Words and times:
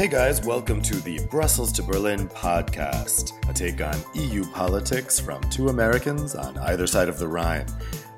Hey 0.00 0.08
guys, 0.08 0.40
welcome 0.46 0.80
to 0.80 0.96
the 0.96 1.18
Brussels 1.26 1.72
to 1.72 1.82
Berlin 1.82 2.26
podcast, 2.30 3.34
a 3.50 3.52
take 3.52 3.82
on 3.82 3.94
EU 4.14 4.50
politics 4.50 5.20
from 5.20 5.42
two 5.50 5.68
Americans 5.68 6.34
on 6.34 6.56
either 6.56 6.86
side 6.86 7.10
of 7.10 7.18
the 7.18 7.28
Rhine. 7.28 7.66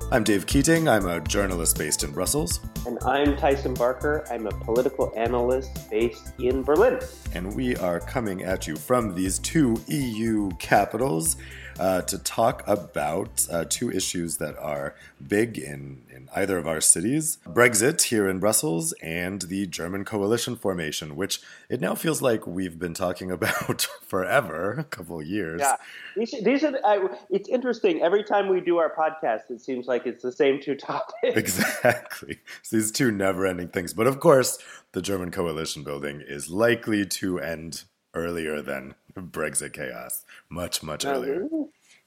I'm 0.09 0.23
Dave 0.23 0.45
Keating, 0.45 0.87
I'm 0.87 1.05
a 1.09 1.19
journalist 1.19 1.77
based 1.77 2.05
in 2.05 2.13
Brussels. 2.13 2.61
And 2.87 2.99
I'm 3.03 3.35
Tyson 3.35 3.73
Barker, 3.73 4.25
I'm 4.31 4.47
a 4.47 4.51
political 4.51 5.11
analyst 5.17 5.89
based 5.89 6.31
in 6.39 6.63
Berlin. 6.63 7.01
And 7.33 7.53
we 7.53 7.75
are 7.75 7.99
coming 7.99 8.43
at 8.43 8.65
you 8.65 8.77
from 8.77 9.13
these 9.13 9.37
two 9.39 9.77
EU 9.87 10.51
capitals 10.59 11.35
uh, 11.79 12.01
to 12.01 12.17
talk 12.17 12.63
about 12.67 13.47
uh, 13.51 13.65
two 13.67 13.91
issues 13.91 14.37
that 14.37 14.57
are 14.57 14.95
big 15.25 15.57
in, 15.57 16.01
in 16.09 16.29
either 16.35 16.57
of 16.57 16.67
our 16.67 16.81
cities 16.81 17.37
Brexit 17.47 18.03
here 18.03 18.27
in 18.27 18.39
Brussels 18.39 18.93
and 19.01 19.43
the 19.43 19.65
German 19.67 20.05
coalition 20.05 20.55
formation, 20.55 21.15
which 21.15 21.39
it 21.69 21.81
now 21.81 21.95
feels 21.95 22.21
like 22.21 22.45
we've 22.45 22.79
been 22.79 22.93
talking 22.93 23.31
about 23.37 23.83
forever, 24.01 24.73
a 24.73 24.83
couple 24.83 25.19
of 25.19 25.27
years. 25.27 25.61
Yeah, 25.61 25.75
these, 26.15 26.35
these 26.43 26.63
are, 26.63 26.79
uh, 26.83 27.07
it's 27.29 27.49
interesting. 27.49 28.01
Every 28.01 28.23
time 28.23 28.49
we 28.49 28.61
do 28.61 28.77
our 28.77 28.93
podcast, 28.93 29.49
it 29.49 29.61
seems 29.61 29.87
like 29.87 30.05
it's 30.05 30.23
the 30.23 30.31
same 30.31 30.61
two 30.61 30.75
topics. 30.83 31.37
Exactly. 31.37 32.39
So 32.61 32.77
these 32.77 32.91
two 32.91 33.11
never 33.11 33.45
ending 33.45 33.69
things. 33.69 33.93
But 33.93 34.07
of 34.07 34.19
course, 34.19 34.57
the 34.91 35.01
German 35.01 35.31
coalition 35.31 35.83
building 35.83 36.21
is 36.25 36.49
likely 36.49 37.05
to 37.05 37.39
end 37.39 37.83
earlier 38.13 38.61
than 38.61 38.95
Brexit 39.15 39.73
chaos. 39.73 40.25
Much, 40.49 40.83
much 40.83 41.05
earlier. 41.05 41.47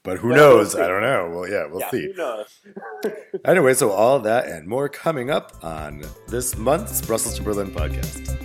But 0.03 0.19
who 0.19 0.29
knows? 0.29 0.73
We'll 0.73 0.83
I 0.83 0.87
don't 0.87 1.01
know. 1.01 1.29
Well, 1.33 1.49
yeah, 1.49 1.65
we'll 1.65 1.81
yeah, 1.81 1.91
see. 1.91 2.05
Who 2.05 2.13
knows? 2.13 2.59
anyway, 3.45 3.73
so 3.73 3.91
all 3.91 4.19
that 4.19 4.47
and 4.47 4.67
more 4.67 4.87
coming 4.87 5.29
up 5.29 5.53
on 5.63 6.03
this 6.27 6.57
month's 6.57 7.01
Brussels 7.01 7.35
to 7.35 7.43
Berlin 7.43 7.71
podcast. 7.71 8.35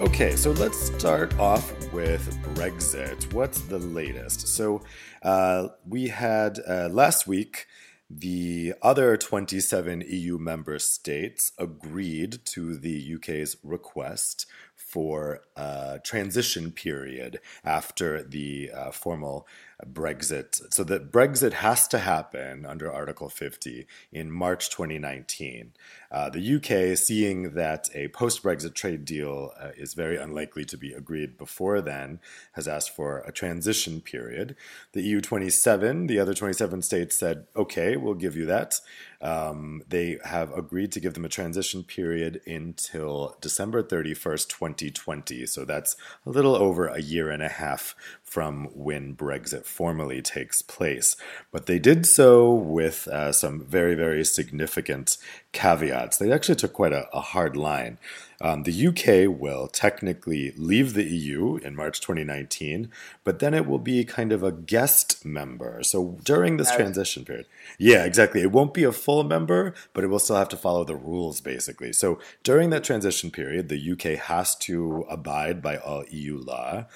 Okay, 0.00 0.34
so 0.34 0.52
let's 0.52 0.78
start 0.78 1.38
off 1.38 1.70
with 1.92 2.26
Brexit. 2.54 3.30
What's 3.34 3.60
the 3.60 3.78
latest? 3.78 4.48
So, 4.48 4.80
uh, 5.22 5.68
we 5.86 6.08
had 6.08 6.58
uh, 6.66 6.88
last 6.90 7.26
week 7.26 7.66
the 8.10 8.74
other 8.82 9.16
27 9.16 10.02
EU 10.04 10.36
member 10.36 10.80
states 10.80 11.52
agreed 11.58 12.44
to 12.44 12.76
the 12.76 13.14
UK's 13.14 13.56
request 13.62 14.46
for 14.90 15.42
a 15.54 16.00
transition 16.02 16.72
period 16.72 17.38
after 17.64 18.24
the 18.24 18.70
uh, 18.74 18.90
formal 18.90 19.46
Brexit. 19.86 20.60
So 20.74 20.84
that 20.84 21.12
Brexit 21.12 21.52
has 21.52 21.86
to 21.88 21.98
happen 21.98 22.66
under 22.66 22.92
Article 22.92 23.28
50 23.28 23.86
in 24.12 24.30
March 24.32 24.68
2019. 24.68 25.72
Uh, 26.10 26.28
the 26.28 26.56
UK, 26.56 26.98
seeing 26.98 27.54
that 27.54 27.88
a 27.94 28.08
post 28.08 28.42
Brexit 28.42 28.74
trade 28.74 29.04
deal 29.04 29.52
uh, 29.58 29.70
is 29.76 29.94
very 29.94 30.16
unlikely 30.16 30.64
to 30.66 30.76
be 30.76 30.92
agreed 30.92 31.38
before 31.38 31.80
then, 31.80 32.20
has 32.52 32.66
asked 32.66 32.94
for 32.94 33.20
a 33.20 33.32
transition 33.32 34.00
period. 34.00 34.56
The 34.92 35.02
EU 35.02 35.20
27, 35.20 36.08
the 36.08 36.18
other 36.18 36.34
27 36.34 36.82
states 36.82 37.18
said, 37.18 37.46
okay, 37.54 37.96
we'll 37.96 38.14
give 38.14 38.36
you 38.36 38.46
that. 38.46 38.80
Um, 39.22 39.82
they 39.88 40.18
have 40.24 40.52
agreed 40.56 40.92
to 40.92 41.00
give 41.00 41.14
them 41.14 41.24
a 41.24 41.28
transition 41.28 41.84
period 41.84 42.40
until 42.46 43.36
December 43.40 43.82
31st, 43.82 44.48
2020. 44.48 45.46
So 45.46 45.64
that's 45.64 45.96
a 46.24 46.30
little 46.30 46.56
over 46.56 46.86
a 46.86 47.02
year 47.02 47.30
and 47.30 47.42
a 47.42 47.48
half 47.48 47.94
from 48.22 48.66
when 48.72 49.14
Brexit 49.14 49.66
formally 49.66 50.22
takes 50.22 50.62
place. 50.62 51.16
But 51.50 51.66
they 51.66 51.78
did 51.78 52.06
so 52.06 52.52
with 52.52 53.08
uh, 53.08 53.32
some 53.32 53.60
very, 53.60 53.94
very 53.94 54.24
significant 54.24 55.18
caveats. 55.52 56.18
They 56.18 56.32
actually 56.32 56.56
took 56.56 56.72
quite 56.72 56.92
a, 56.92 57.08
a 57.12 57.20
hard 57.20 57.56
line. 57.56 57.98
Um, 58.42 58.62
the 58.62 58.86
UK 58.86 59.38
will 59.38 59.66
technically 59.66 60.52
leave 60.56 60.94
the 60.94 61.04
EU 61.04 61.56
in 61.56 61.76
March 61.76 62.00
2019, 62.00 62.90
but 63.22 63.38
then 63.38 63.52
it 63.52 63.66
will 63.66 63.78
be 63.78 64.02
kind 64.04 64.32
of 64.32 64.42
a 64.42 64.52
guest 64.52 65.26
member. 65.26 65.82
So 65.82 66.18
during 66.24 66.56
this 66.56 66.74
transition 66.74 67.24
period, 67.24 67.46
yeah, 67.78 68.04
exactly. 68.04 68.40
It 68.40 68.50
won't 68.50 68.72
be 68.72 68.84
a 68.84 68.92
full 68.92 69.24
member, 69.24 69.74
but 69.92 70.04
it 70.04 70.06
will 70.06 70.18
still 70.18 70.36
have 70.36 70.48
to 70.50 70.56
follow 70.56 70.84
the 70.84 70.96
rules 70.96 71.42
basically. 71.42 71.92
So 71.92 72.18
during 72.42 72.70
that 72.70 72.84
transition 72.84 73.30
period, 73.30 73.68
the 73.68 73.92
UK 73.92 74.18
has 74.24 74.56
to 74.56 75.04
abide 75.10 75.60
by 75.60 75.76
all 75.76 76.04
EU 76.10 76.38
law 76.38 76.86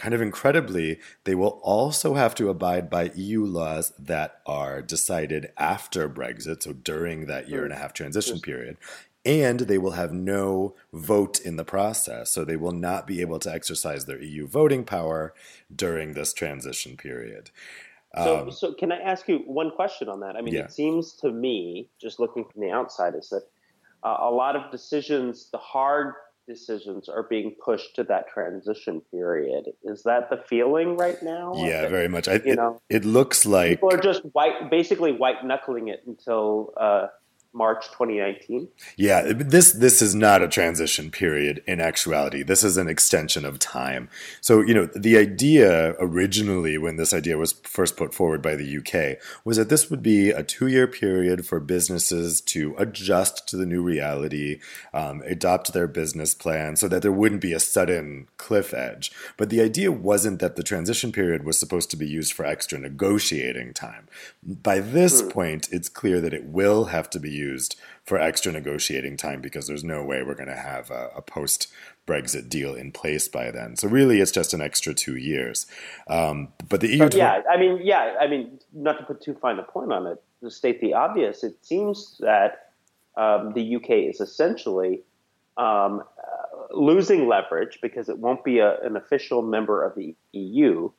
kind 0.00 0.14
of 0.14 0.22
incredibly, 0.22 0.98
they 1.24 1.34
will 1.34 1.60
also 1.62 2.14
have 2.14 2.34
to 2.34 2.48
abide 2.48 2.88
by 2.88 3.10
EU 3.14 3.44
laws 3.44 3.92
that 3.98 4.40
are 4.46 4.80
decided 4.80 5.52
after 5.58 6.08
Brexit, 6.08 6.62
so 6.62 6.72
during 6.72 7.26
that 7.26 7.50
year 7.50 7.64
and 7.64 7.72
a 7.72 7.76
half 7.76 7.92
transition 7.92 8.40
period 8.40 8.78
and 9.24 9.60
they 9.60 9.76
will 9.76 9.90
have 9.90 10.12
no 10.12 10.74
vote 10.94 11.40
in 11.40 11.56
the 11.56 11.64
process. 11.64 12.30
So 12.30 12.42
they 12.42 12.56
will 12.56 12.72
not 12.72 13.06
be 13.06 13.20
able 13.20 13.38
to 13.40 13.52
exercise 13.52 14.06
their 14.06 14.22
EU 14.22 14.46
voting 14.46 14.84
power 14.84 15.34
during 15.74 16.14
this 16.14 16.32
transition 16.32 16.96
period. 16.96 17.50
So, 18.16 18.38
um, 18.38 18.50
so 18.50 18.72
can 18.72 18.90
I 18.90 18.98
ask 18.98 19.28
you 19.28 19.40
one 19.40 19.70
question 19.70 20.08
on 20.08 20.20
that? 20.20 20.36
I 20.36 20.40
mean, 20.40 20.54
yeah. 20.54 20.64
it 20.64 20.72
seems 20.72 21.12
to 21.16 21.30
me, 21.30 21.88
just 22.00 22.18
looking 22.18 22.44
from 22.44 22.62
the 22.62 22.70
outside, 22.70 23.14
is 23.14 23.28
that 23.28 23.42
uh, 24.02 24.16
a 24.20 24.30
lot 24.30 24.56
of 24.56 24.70
decisions, 24.72 25.50
the 25.52 25.58
hard 25.58 26.14
decisions, 26.46 27.08
are 27.08 27.24
being 27.24 27.54
pushed 27.64 27.96
to 27.96 28.04
that 28.04 28.28
transition 28.28 29.02
period. 29.10 29.66
Is 29.84 30.02
that 30.04 30.30
the 30.30 30.36
feeling 30.48 30.96
right 30.96 31.22
now? 31.22 31.54
Yeah, 31.56 31.88
very 31.88 32.08
much. 32.08 32.28
I, 32.28 32.34
you 32.34 32.52
it, 32.52 32.56
know, 32.56 32.80
it 32.88 33.04
looks 33.04 33.46
like 33.46 33.70
people 33.70 33.92
are 33.92 34.00
just 34.00 34.22
white, 34.32 34.70
basically 34.70 35.12
white 35.12 35.44
knuckling 35.44 35.88
it 35.88 36.02
until. 36.06 36.72
Uh, 36.76 37.08
March 37.52 37.86
2019. 37.88 38.68
Yeah, 38.96 39.32
this 39.34 39.72
this 39.72 40.00
is 40.00 40.14
not 40.14 40.40
a 40.40 40.48
transition 40.48 41.10
period 41.10 41.62
in 41.66 41.80
actuality. 41.80 42.44
This 42.44 42.62
is 42.62 42.76
an 42.76 42.88
extension 42.88 43.44
of 43.44 43.58
time. 43.58 44.08
So, 44.40 44.60
you 44.60 44.72
know, 44.72 44.86
the 44.94 45.18
idea 45.18 45.96
originally 45.98 46.78
when 46.78 46.96
this 46.96 47.12
idea 47.12 47.36
was 47.36 47.52
first 47.64 47.96
put 47.96 48.14
forward 48.14 48.40
by 48.40 48.54
the 48.54 48.78
UK 48.78 49.20
was 49.44 49.56
that 49.56 49.68
this 49.68 49.90
would 49.90 50.02
be 50.02 50.30
a 50.30 50.44
2-year 50.44 50.86
period 50.86 51.44
for 51.44 51.58
businesses 51.58 52.40
to 52.42 52.74
adjust 52.78 53.48
to 53.48 53.56
the 53.56 53.66
new 53.66 53.82
reality, 53.82 54.60
um, 54.94 55.20
adopt 55.26 55.72
their 55.72 55.88
business 55.88 56.34
plan 56.34 56.76
so 56.76 56.86
that 56.86 57.02
there 57.02 57.10
wouldn't 57.10 57.40
be 57.40 57.52
a 57.52 57.60
sudden 57.60 58.28
cliff 58.36 58.72
edge. 58.72 59.10
But 59.36 59.50
the 59.50 59.60
idea 59.60 59.90
wasn't 59.90 60.38
that 60.38 60.54
the 60.54 60.62
transition 60.62 61.10
period 61.10 61.44
was 61.44 61.58
supposed 61.58 61.90
to 61.90 61.96
be 61.96 62.06
used 62.06 62.32
for 62.32 62.46
extra 62.46 62.78
negotiating 62.78 63.74
time. 63.74 64.06
By 64.44 64.78
this 64.78 65.20
hmm. 65.20 65.28
point, 65.30 65.68
it's 65.72 65.88
clear 65.88 66.20
that 66.20 66.34
it 66.34 66.44
will 66.44 66.86
have 66.86 67.10
to 67.10 67.18
be 67.18 67.39
used 67.40 67.78
for 68.04 68.18
extra 68.18 68.52
negotiating 68.52 69.16
time 69.16 69.40
because 69.40 69.66
there's 69.66 69.84
no 69.84 70.04
way 70.04 70.22
we're 70.22 70.34
going 70.34 70.48
to 70.48 70.54
have 70.54 70.90
a, 70.90 71.10
a 71.16 71.22
post 71.22 71.68
Brexit 72.06 72.48
deal 72.48 72.74
in 72.74 72.92
place 72.92 73.28
by 73.28 73.50
then. 73.50 73.76
So 73.76 73.88
really, 73.88 74.20
it's 74.20 74.32
just 74.32 74.52
an 74.52 74.60
extra 74.60 74.94
two 74.94 75.16
years. 75.16 75.66
Um, 76.08 76.48
but 76.68 76.80
the 76.80 76.88
EU, 76.88 76.98
but 76.98 77.14
yeah, 77.14 77.42
I 77.50 77.56
mean, 77.56 77.80
yeah, 77.82 78.16
I 78.20 78.26
mean, 78.26 78.58
not 78.72 78.98
to 78.98 79.04
put 79.04 79.20
too 79.20 79.34
fine 79.34 79.58
a 79.58 79.62
point 79.62 79.92
on 79.92 80.06
it, 80.06 80.22
to 80.42 80.50
state 80.50 80.80
the 80.80 80.94
obvious, 80.94 81.44
it 81.44 81.64
seems 81.64 82.16
that 82.20 82.72
um, 83.16 83.52
the 83.54 83.76
UK 83.76 83.90
is 84.10 84.20
essentially 84.20 85.02
um, 85.56 86.02
uh, 86.02 86.76
losing 86.76 87.28
leverage 87.28 87.78
because 87.82 88.08
it 88.08 88.18
won't 88.18 88.44
be 88.44 88.58
a, 88.58 88.80
an 88.80 88.96
official 88.96 89.42
member 89.42 89.84
of 89.84 89.94
the 89.94 90.14
EU 90.32 90.90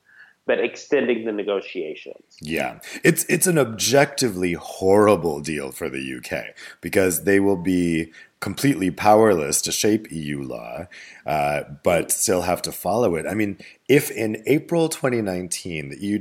but 0.46 0.58
extending 0.58 1.24
the 1.24 1.32
negotiations. 1.32 2.36
Yeah. 2.40 2.80
It's 3.04 3.24
it's 3.28 3.46
an 3.46 3.58
objectively 3.58 4.54
horrible 4.54 5.40
deal 5.40 5.70
for 5.70 5.88
the 5.88 6.16
UK 6.16 6.54
because 6.80 7.24
they 7.24 7.38
will 7.40 7.56
be 7.56 8.12
completely 8.42 8.90
powerless 8.90 9.62
to 9.62 9.70
shape 9.70 10.10
EU 10.10 10.42
law, 10.42 10.88
uh, 11.24 11.62
but 11.84 12.10
still 12.10 12.42
have 12.42 12.60
to 12.60 12.72
follow 12.72 13.14
it. 13.14 13.24
I 13.24 13.34
mean, 13.34 13.56
if 13.88 14.10
in 14.10 14.42
April 14.46 14.88
2019 14.88 15.90
the 15.90 15.98
EU, 16.00 16.18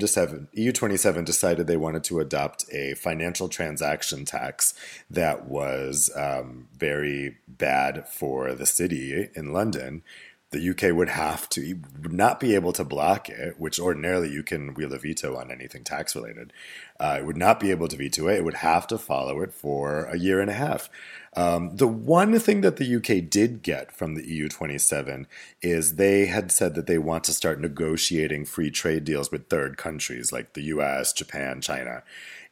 EU 0.54 0.72
27 0.72 1.26
decided 1.26 1.66
they 1.66 1.78
wanted 1.78 2.04
to 2.04 2.20
adopt 2.20 2.66
a 2.72 2.94
financial 2.94 3.50
transaction 3.50 4.24
tax 4.24 4.76
that 5.10 5.46
was 5.46 6.12
um, 6.16 6.68
very 6.78 7.38
bad 7.48 8.08
for 8.08 8.54
the 8.54 8.68
city 8.68 9.30
in 9.34 9.52
London, 9.52 10.04
the 10.52 10.70
UK 10.70 10.94
would 10.94 11.10
have 11.10 11.48
to 11.50 11.80
would 12.02 12.12
not 12.12 12.40
be 12.40 12.56
able 12.56 12.74
to 12.74 12.84
block 12.84 13.30
it, 13.30 13.56
which 13.58 13.80
ordinarily 13.80 14.30
you 14.30 14.44
can 14.44 14.74
wield 14.74 14.92
a 14.92 14.98
veto 15.00 15.38
on 15.38 15.50
anything 15.50 15.84
tax 15.84 16.14
related. 16.14 16.52
Uh, 17.00 17.18
it 17.20 17.26
would 17.26 17.38
not 17.38 17.60
be 17.60 17.72
able 17.72 17.88
to 17.88 17.96
veto 17.96 18.28
it. 18.28 18.38
It 18.38 18.44
would 18.44 18.56
have 18.56 18.86
to 18.88 18.98
follow 18.98 19.42
it 19.42 19.54
for 19.54 20.06
a 20.06 20.18
year 20.18 20.42
and 20.42 20.50
a 20.50 20.54
half. 20.54 20.90
Um, 21.38 21.78
the 21.78 21.88
one 21.88 22.38
thing 22.38 22.60
that 22.62 22.76
the 22.76 22.96
UK 22.98 23.30
did 23.30 23.64
get 23.64 23.94
from 23.94 24.16
the 24.16 24.28
EU 24.28 24.50
27 24.50 25.26
is 25.62 25.96
they 25.96 26.26
had 26.26 26.52
said 26.52 26.76
that 26.76 26.86
they 26.88 26.98
want 26.98 27.24
to 27.26 27.34
start 27.34 27.62
negotiating 27.62 28.44
free 28.44 28.70
trade 28.70 29.06
deals 29.06 29.32
with 29.32 29.48
third 29.48 29.78
countries 29.78 30.34
like 30.34 30.52
the 30.52 30.64
US, 30.64 31.14
Japan, 31.14 31.62
China. 31.62 32.04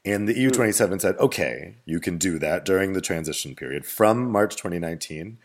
And 0.06 0.30
the 0.30 0.40
EU 0.40 0.50
27 0.50 1.01
said, 1.01 1.18
okay, 1.18 1.75
you 1.84 2.00
can 2.00 2.18
do 2.18 2.40
that 2.40 2.63
during 2.63 2.94
the 2.94 3.01
transition 3.01 3.54
period 3.54 3.86
from 3.86 4.31
March 4.31 4.56
2019 4.56 5.38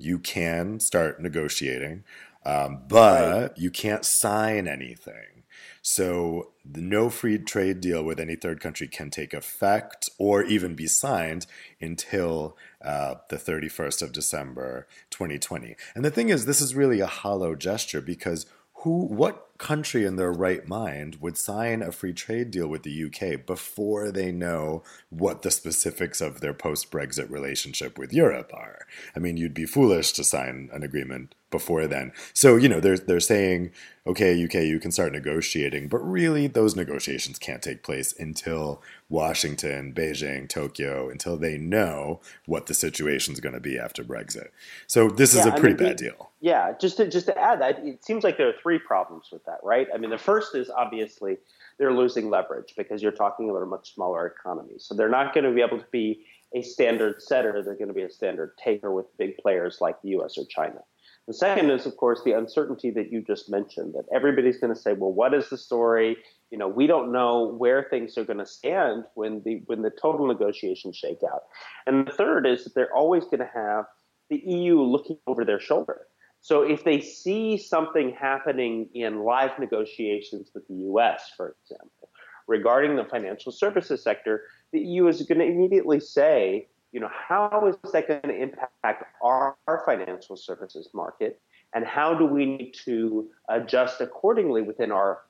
you 0.00 0.18
can 0.18 0.80
start 0.80 1.20
negotiating, 1.20 2.04
um, 2.44 2.82
but 2.88 3.40
right. 3.40 3.58
you 3.58 3.70
can't 3.70 4.04
sign 4.04 4.66
anything. 4.66 5.44
So, 5.82 6.50
the 6.64 6.82
no 6.82 7.08
free 7.08 7.38
trade 7.38 7.80
deal 7.80 8.02
with 8.02 8.20
any 8.20 8.36
third 8.36 8.60
country 8.60 8.86
can 8.86 9.08
take 9.08 9.32
effect 9.32 10.10
or 10.18 10.42
even 10.44 10.74
be 10.74 10.86
signed 10.86 11.46
until 11.80 12.56
uh, 12.84 13.14
the 13.30 13.36
31st 13.36 14.02
of 14.02 14.12
December 14.12 14.86
2020. 15.08 15.76
And 15.94 16.04
the 16.04 16.10
thing 16.10 16.28
is, 16.28 16.44
this 16.44 16.60
is 16.60 16.74
really 16.74 17.00
a 17.00 17.06
hollow 17.06 17.54
gesture 17.54 18.02
because 18.02 18.44
who, 18.80 19.04
what 19.04 19.48
country 19.58 20.06
in 20.06 20.16
their 20.16 20.32
right 20.32 20.66
mind 20.66 21.18
would 21.20 21.36
sign 21.36 21.82
a 21.82 21.92
free 21.92 22.14
trade 22.14 22.50
deal 22.50 22.66
with 22.66 22.82
the 22.82 23.04
UK 23.04 23.44
before 23.44 24.10
they 24.10 24.32
know 24.32 24.82
what 25.10 25.42
the 25.42 25.50
specifics 25.50 26.22
of 26.22 26.40
their 26.40 26.54
post 26.54 26.90
Brexit 26.90 27.30
relationship 27.30 27.98
with 27.98 28.12
Europe 28.12 28.50
are? 28.54 28.86
I 29.14 29.18
mean, 29.18 29.36
you'd 29.36 29.52
be 29.52 29.66
foolish 29.66 30.12
to 30.12 30.24
sign 30.24 30.70
an 30.72 30.82
agreement 30.82 31.34
before 31.50 31.86
then. 31.86 32.12
So, 32.32 32.56
you 32.56 32.70
know, 32.70 32.80
they're, 32.80 32.96
they're 32.96 33.20
saying, 33.20 33.72
okay, 34.06 34.42
UK, 34.42 34.54
you 34.54 34.80
can 34.80 34.92
start 34.92 35.12
negotiating, 35.12 35.88
but 35.88 35.98
really 35.98 36.46
those 36.46 36.74
negotiations 36.74 37.38
can't 37.38 37.62
take 37.62 37.82
place 37.82 38.14
until 38.18 38.80
Washington, 39.10 39.92
Beijing, 39.92 40.48
Tokyo, 40.48 41.10
until 41.10 41.36
they 41.36 41.58
know 41.58 42.20
what 42.46 42.66
the 42.66 42.74
situation 42.74 43.34
is 43.34 43.40
going 43.40 43.54
to 43.54 43.60
be 43.60 43.78
after 43.78 44.02
Brexit. 44.02 44.48
So 44.86 45.10
this 45.10 45.34
yeah, 45.34 45.40
is 45.40 45.46
a 45.46 45.50
pretty 45.50 45.74
I 45.74 45.78
mean, 45.78 45.88
bad 45.88 45.96
deal. 45.96 46.29
Yeah, 46.40 46.72
just 46.80 46.96
to, 46.96 47.06
just 47.08 47.26
to 47.26 47.38
add 47.38 47.60
that, 47.60 47.80
it 47.86 48.02
seems 48.02 48.24
like 48.24 48.38
there 48.38 48.48
are 48.48 48.54
three 48.62 48.78
problems 48.78 49.28
with 49.30 49.44
that, 49.44 49.58
right? 49.62 49.86
I 49.94 49.98
mean, 49.98 50.10
the 50.10 50.18
first 50.18 50.54
is 50.54 50.70
obviously 50.70 51.36
they're 51.78 51.92
losing 51.92 52.30
leverage 52.30 52.74
because 52.76 53.02
you're 53.02 53.12
talking 53.12 53.50
about 53.50 53.62
a 53.62 53.66
much 53.66 53.94
smaller 53.94 54.26
economy. 54.26 54.74
So 54.78 54.94
they're 54.94 55.10
not 55.10 55.34
going 55.34 55.44
to 55.44 55.52
be 55.52 55.60
able 55.60 55.78
to 55.78 55.86
be 55.92 56.24
a 56.54 56.62
standard 56.62 57.22
setter, 57.22 57.62
they're 57.62 57.76
going 57.76 57.88
to 57.88 57.94
be 57.94 58.02
a 58.02 58.10
standard 58.10 58.56
taker 58.56 58.90
with 58.90 59.06
big 59.18 59.36
players 59.36 59.78
like 59.80 60.00
the 60.02 60.10
US 60.20 60.36
or 60.38 60.44
China. 60.46 60.80
The 61.28 61.34
second 61.34 61.70
is, 61.70 61.86
of 61.86 61.96
course, 61.96 62.22
the 62.24 62.32
uncertainty 62.32 62.90
that 62.90 63.12
you 63.12 63.22
just 63.22 63.50
mentioned, 63.50 63.94
that 63.94 64.06
everybody's 64.12 64.58
going 64.58 64.74
to 64.74 64.80
say, 64.80 64.94
well, 64.94 65.12
what 65.12 65.32
is 65.32 65.48
the 65.48 65.58
story? 65.58 66.16
You 66.50 66.58
know, 66.58 66.66
we 66.66 66.88
don't 66.88 67.12
know 67.12 67.54
where 67.56 67.86
things 67.88 68.18
are 68.18 68.24
going 68.24 68.38
to 68.38 68.46
stand 68.46 69.04
when 69.14 69.42
the 69.44 69.62
when 69.66 69.82
the 69.82 69.90
total 69.90 70.26
negotiations 70.26 70.96
shake 70.96 71.20
out. 71.22 71.42
And 71.86 72.06
the 72.06 72.12
third 72.12 72.46
is 72.46 72.64
that 72.64 72.74
they're 72.74 72.92
always 72.92 73.24
going 73.24 73.38
to 73.38 73.50
have 73.54 73.84
the 74.28 74.42
EU 74.44 74.80
looking 74.80 75.18
over 75.28 75.44
their 75.44 75.60
shoulder. 75.60 76.06
So 76.40 76.62
if 76.62 76.84
they 76.84 77.00
see 77.00 77.58
something 77.58 78.16
happening 78.18 78.88
in 78.94 79.20
live 79.24 79.58
negotiations 79.58 80.50
with 80.54 80.66
the 80.68 80.74
US, 80.74 81.30
for 81.36 81.54
example, 81.62 82.08
regarding 82.46 82.96
the 82.96 83.04
financial 83.04 83.52
services 83.52 84.02
sector, 84.02 84.44
the 84.72 84.80
EU 84.80 85.06
is 85.06 85.22
going 85.22 85.38
to 85.38 85.44
immediately 85.44 86.00
say, 86.00 86.68
you 86.92 87.00
know, 87.00 87.10
how 87.12 87.66
is 87.68 87.92
that 87.92 88.08
going 88.08 88.22
to 88.22 88.34
impact 88.34 89.04
our, 89.22 89.56
our 89.68 89.82
financial 89.86 90.36
services 90.36 90.88
market? 90.94 91.40
And 91.74 91.84
how 91.84 92.14
do 92.14 92.24
we 92.24 92.46
need 92.46 92.74
to 92.84 93.28
adjust 93.48 94.00
accordingly 94.00 94.62
within 94.62 94.90
our 94.90 95.20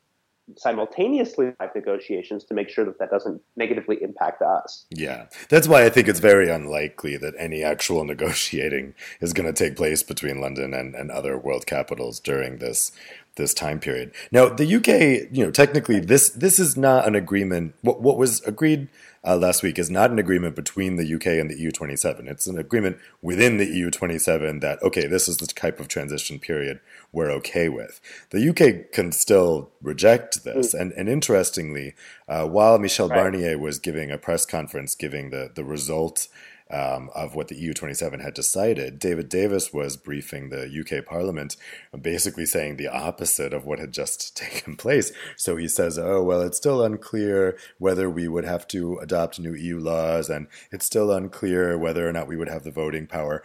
simultaneously 0.57 1.53
live 1.61 1.71
negotiations 1.75 2.45
to 2.45 2.55
make 2.55 2.69
sure 2.69 2.85
that 2.85 2.99
that 2.99 3.11
doesn't 3.11 3.41
negatively 3.57 4.03
impact 4.03 4.43
us. 4.43 4.87
Yeah, 4.91 5.27
that's 5.49 5.69
why 5.69 5.85
I 5.85 5.91
think 5.91 6.09
it's 6.09 6.21
very 6.21 6.49
unlikely 6.49 7.17
that 7.19 7.35
any 7.39 7.63
actual 7.63 8.05
negotiating 8.05 8.95
is 9.21 9.33
going 9.33 9.53
to 9.53 9.65
take 9.65 9.77
place 9.77 10.03
between 10.03 10.41
London 10.41 10.75
and, 10.75 10.95
and 10.95 11.11
other 11.11 11.39
world 11.39 11.67
capitals 11.67 12.21
during 12.21 12.59
this 12.59 12.93
this 13.41 13.55
time 13.55 13.81
period. 13.81 14.13
Now, 14.31 14.49
the 14.49 14.77
UK, 14.77 15.33
you 15.33 15.45
know, 15.45 15.51
technically 15.51 16.01
this 16.01 16.31
this 16.31 16.59
is 16.59 16.77
not 16.77 17.09
an 17.09 17.15
agreement. 17.15 17.75
What 17.83 18.01
what 18.01 18.17
was 18.17 18.41
agreed 18.43 18.89
uh, 19.23 19.37
last 19.37 19.63
week 19.63 19.79
is 19.79 19.91
not 19.91 20.11
an 20.11 20.19
agreement 20.19 20.57
between 20.57 20.97
the 20.97 21.15
UK 21.15 21.27
and 21.27 21.51
the 21.51 21.55
EU27. 21.55 22.27
It's 22.29 22.47
an 22.47 22.59
agreement 22.59 22.99
within 23.21 23.59
the 23.59 23.67
EU27 23.67 24.61
that, 24.63 24.83
okay, 24.83 25.07
this 25.07 25.29
is 25.29 25.37
the 25.37 25.47
type 25.47 25.79
of 25.79 25.89
transition 25.89 26.39
period 26.39 26.81
we're 27.13 27.31
okay 27.33 27.69
with. 27.69 28.01
The 28.31 28.49
UK 28.49 28.93
can 28.93 29.13
still 29.13 29.71
reject 29.83 30.45
this. 30.45 30.75
Mm. 30.75 30.81
And, 30.81 30.93
and 30.93 31.09
interestingly, 31.09 31.95
uh, 32.29 32.47
while 32.47 32.79
Michel 32.79 33.09
right. 33.09 33.33
Barnier 33.33 33.59
was 33.59 33.79
giving 33.79 34.11
a 34.11 34.17
press 34.17 34.47
conference 34.47 34.95
giving 34.95 35.31
the, 35.31 35.51
the 35.55 35.65
result 35.65 36.29
um, 36.71 37.11
of 37.15 37.35
what 37.35 37.49
the 37.49 37.55
EU27 37.55 38.23
had 38.23 38.35
decided, 38.35 38.99
David 38.99 39.29
Davis 39.29 39.73
was 39.73 39.97
briefing 39.97 40.49
the 40.49 40.67
UK 40.67 41.05
Parliament, 41.05 41.57
basically 42.01 42.47
saying 42.47 42.77
the 42.77 42.89
opposite 42.89 43.53
of 43.53 43.65
what 43.65 43.79
had 43.79 43.93
just 43.93 44.37
taken 44.37 44.77
place. 44.77 45.13
So 45.37 45.57
he 45.57 45.69
says, 45.69 45.99
oh, 45.99 46.23
well, 46.23 46.43
it's 46.43 46.57
still 46.57 46.83
unclear 46.85 47.59
whether 47.79 48.09
we 48.09 48.29
would 48.29 48.45
have 48.45 48.67
to 48.69 48.99
adopt 48.99 49.41
new 49.41 49.55
EU 49.55 49.79
laws, 49.79 50.29
and 50.29 50.47
it's 50.71 50.87
still 50.87 51.11
unclear 51.13 51.77
whether 51.77 52.09
or 52.09 52.13
not 52.13 52.29
we 52.29 52.37
would 52.37 52.49
have 52.49 52.65
the 52.65 52.71
voting 52.71 53.07
power. 53.07 53.43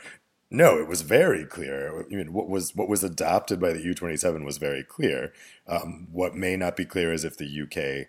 No, 0.51 0.77
it 0.77 0.88
was 0.88 1.01
very 1.01 1.44
clear. 1.44 2.06
I 2.10 2.16
mean, 2.16 2.31
what 2.31 2.48
was 2.48 2.75
what 2.75 2.88
was 2.88 3.04
adopted 3.04 3.60
by 3.60 3.74
the 3.74 3.83
U27 3.83 4.45
was 4.45 4.57
very 4.57 4.83
clear. 4.83 5.33
Um, 5.68 6.07
what 6.12 6.36
may 6.36 6.56
not 6.56 6.77
be 6.77 6.86
clear 6.86 7.12
is 7.12 7.25
if 7.25 7.36
the 7.38 7.45
UK 7.45 8.07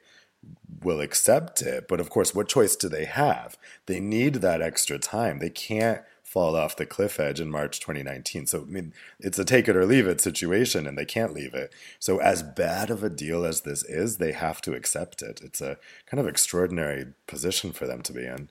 will 0.83 1.01
accept 1.01 1.63
it. 1.63 1.89
But 1.89 2.01
of 2.01 2.11
course, 2.11 2.35
what 2.35 2.49
choice 2.49 2.77
do 2.77 2.89
they 2.89 3.05
have? 3.05 3.57
They 3.87 4.01
need 4.01 4.37
that 4.37 4.63
extra 4.63 4.99
time. 4.99 5.39
They 5.39 5.51
can't 5.51 6.03
fall 6.23 6.57
off 6.57 6.77
the 6.77 6.85
cliff 6.85 7.19
edge 7.19 7.41
in 7.41 7.51
March 7.51 7.81
2019. 7.81 8.47
So, 8.47 8.63
I 8.63 8.65
mean, 8.65 8.93
it's 9.19 9.39
a 9.39 9.45
take 9.45 9.69
it 9.69 9.77
or 9.77 9.87
leave 9.87 10.07
it 10.07 10.21
situation, 10.21 10.87
and 10.87 10.99
they 10.99 11.05
can't 11.05 11.33
leave 11.33 11.55
it. 11.55 11.73
So, 11.99 12.19
as 12.19 12.43
bad 12.43 12.91
of 12.91 13.03
a 13.03 13.09
deal 13.09 13.45
as 13.45 13.63
this 13.63 13.85
is, 13.85 14.19
they 14.19 14.33
have 14.33 14.61
to 14.63 14.75
accept 14.75 15.23
it. 15.23 15.41
It's 15.43 15.61
a 15.61 15.79
kind 16.05 16.21
of 16.21 16.29
extraordinary 16.29 17.07
position 17.27 17.73
for 17.73 17.87
them 17.87 18.03
to 18.03 18.13
be 18.13 18.27
in. 18.27 18.51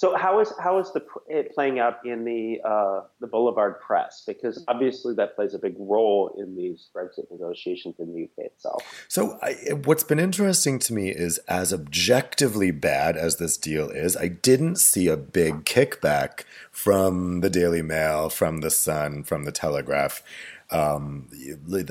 So 0.00 0.16
how 0.16 0.40
is 0.40 0.50
how 0.58 0.78
is 0.78 0.90
the 0.94 1.04
it 1.28 1.54
playing 1.54 1.78
out 1.78 1.98
in 2.06 2.24
the 2.24 2.58
uh, 2.66 3.02
the 3.20 3.26
Boulevard 3.26 3.82
press? 3.82 4.22
Because 4.26 4.64
obviously 4.66 5.12
that 5.16 5.36
plays 5.36 5.52
a 5.52 5.58
big 5.58 5.74
role 5.78 6.34
in 6.38 6.56
these 6.56 6.88
Brexit 6.96 7.30
negotiations 7.30 7.96
in 7.98 8.14
the 8.14 8.22
UK 8.22 8.46
itself. 8.46 8.82
So 9.08 9.38
I, 9.42 9.74
what's 9.84 10.02
been 10.02 10.18
interesting 10.18 10.78
to 10.78 10.94
me 10.94 11.10
is 11.10 11.36
as 11.48 11.70
objectively 11.70 12.70
bad 12.70 13.18
as 13.18 13.36
this 13.36 13.58
deal 13.58 13.90
is, 13.90 14.16
I 14.16 14.28
didn't 14.28 14.76
see 14.76 15.06
a 15.06 15.18
big 15.18 15.66
kickback 15.66 16.44
from 16.70 17.42
the 17.42 17.50
Daily 17.50 17.82
Mail, 17.82 18.30
from 18.30 18.62
the 18.62 18.70
Sun, 18.70 19.24
from 19.24 19.44
the 19.44 19.52
Telegraph. 19.52 20.22
Um, 20.72 21.28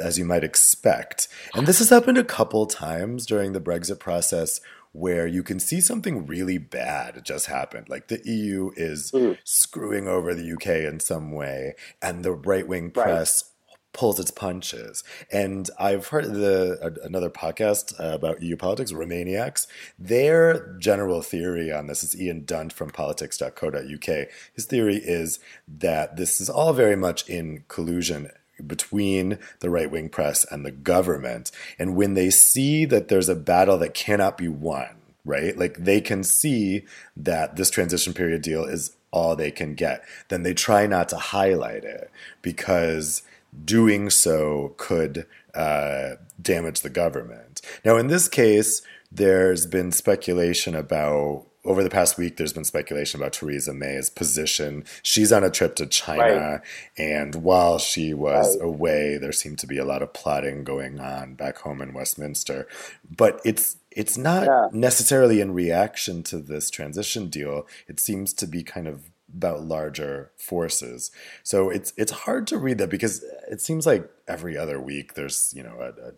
as 0.02 0.18
you 0.18 0.24
might 0.24 0.46
expect. 0.46 1.28
And 1.54 1.68
this 1.68 1.80
has 1.80 1.90
happened 1.90 2.18
a 2.18 2.24
couple 2.24 2.66
times 2.66 3.26
during 3.26 3.52
the 3.52 3.60
Brexit 3.60 4.00
process 4.00 4.62
where 4.92 5.28
you 5.28 5.44
can 5.44 5.60
see 5.60 5.82
something 5.82 6.26
really 6.26 6.58
bad 6.58 7.22
just 7.24 7.46
happened. 7.46 7.90
Like 7.90 8.08
the 8.08 8.22
EU 8.26 8.72
is 8.76 9.12
mm. 9.12 9.38
screwing 9.44 10.08
over 10.08 10.34
the 10.34 10.54
UK 10.54 10.92
in 10.92 11.00
some 11.00 11.32
way, 11.32 11.76
and 12.02 12.24
the 12.24 12.34
right 12.34 12.68
wing 12.68 12.92
press. 12.92 13.46
Pulls 13.92 14.20
its 14.20 14.30
punches, 14.30 15.04
and 15.32 15.68
I've 15.80 16.10
heard 16.10 16.26
the 16.26 17.00
another 17.04 17.32
podcast 17.32 18.00
uh, 18.00 18.14
about 18.14 18.40
EU 18.40 18.56
politics, 18.56 18.92
Remainiacs. 18.92 19.66
Their 19.98 20.78
general 20.78 21.24
theory 21.24 21.72
on 21.72 21.88
this 21.88 22.04
is 22.04 22.16
Ian 22.16 22.46
Dunt 22.46 22.72
from 22.72 22.92
politics.co.uk. 22.92 24.28
His 24.54 24.66
theory 24.66 24.98
is 24.98 25.40
that 25.68 26.18
this 26.18 26.40
is 26.40 26.52
all 26.52 26.74
very 26.74 26.96
much 26.96 27.28
in 27.28 27.64
collusion 27.68 28.30
between 28.66 29.40
the 29.60 29.70
right 29.70 29.90
wing 29.90 30.10
press 30.10 30.46
and 30.52 30.66
the 30.66 30.72
government. 30.72 31.52
And 31.78 31.96
when 31.96 32.14
they 32.14 32.30
see 32.30 32.86
that 32.86 33.08
there's 33.08 33.30
a 33.30 33.36
battle 33.36 33.78
that 33.80 33.94
cannot 33.94 34.38
be 34.38 34.48
won, 34.48 34.90
right? 35.26 35.58
Like 35.58 35.78
they 35.78 36.02
can 36.02 36.24
see 36.24 36.86
that 37.16 37.56
this 37.56 37.70
transition 37.70 38.14
period 38.14 38.42
deal 38.42 38.66
is 38.66 38.96
all 39.12 39.36
they 39.36 39.52
can 39.52 39.74
get, 39.74 40.04
then 40.30 40.44
they 40.44 40.54
try 40.54 40.86
not 40.86 41.10
to 41.10 41.18
highlight 41.18 41.84
it 41.84 42.12
because 42.42 43.24
doing 43.66 44.10
so 44.10 44.76
could 44.78 45.26
uh, 45.56 46.12
damage 46.42 46.82
the 46.82 46.90
government. 46.90 47.62
Now, 47.84 47.98
in 47.98 48.08
this 48.08 48.28
case, 48.28 48.82
there's 49.12 49.66
been 49.66 49.92
speculation 49.92 50.76
about 50.76 51.46
over 51.70 51.84
the 51.84 51.90
past 51.90 52.18
week, 52.18 52.38
there's 52.38 52.52
been 52.52 52.64
speculation 52.64 53.22
about 53.22 53.34
Theresa 53.34 53.76
May's 53.76 54.10
position. 54.10 54.84
She's 55.04 55.32
on 55.32 55.44
a 55.44 55.52
trip 55.52 55.76
to 55.76 55.86
China, 55.86 56.24
right. 56.24 56.62
and 56.98 57.36
while 57.36 57.78
she 57.78 58.12
was 58.12 58.58
right. 58.58 58.66
away, 58.66 59.18
there 59.20 59.32
seemed 59.32 59.60
to 59.60 59.68
be 59.68 59.78
a 59.78 59.86
lot 59.86 60.02
of 60.02 60.12
plotting 60.12 60.64
going 60.64 61.00
on 61.00 61.36
back 61.36 61.60
home 61.60 61.80
in 61.80 61.94
Westminster. 61.94 62.68
But 63.16 63.40
it's 63.46 63.78
it's 63.92 64.18
not 64.18 64.48
yeah. 64.48 64.68
necessarily 64.74 65.42
in 65.42 65.54
reaction 65.54 66.24
to 66.24 66.40
this 66.40 66.72
transition 66.72 67.30
deal. 67.30 67.68
It 67.88 68.00
seems 68.00 68.34
to 68.34 68.48
be 68.48 68.64
kind 68.64 68.88
of 68.88 69.04
about 69.32 69.62
larger 69.62 70.32
forces. 70.38 71.12
So 71.44 71.70
it's 71.70 71.94
it's 71.98 72.12
hard 72.12 72.48
to 72.48 72.58
read 72.58 72.80
that 72.80 72.90
because 72.90 73.24
it 73.48 73.62
seems 73.62 73.86
like 73.86 74.10
every 74.28 74.58
other 74.58 74.82
week 74.82 75.14
there's 75.14 75.54
you 75.56 75.62
know 75.62 75.78
a, 75.80 75.90
a 75.90 76.12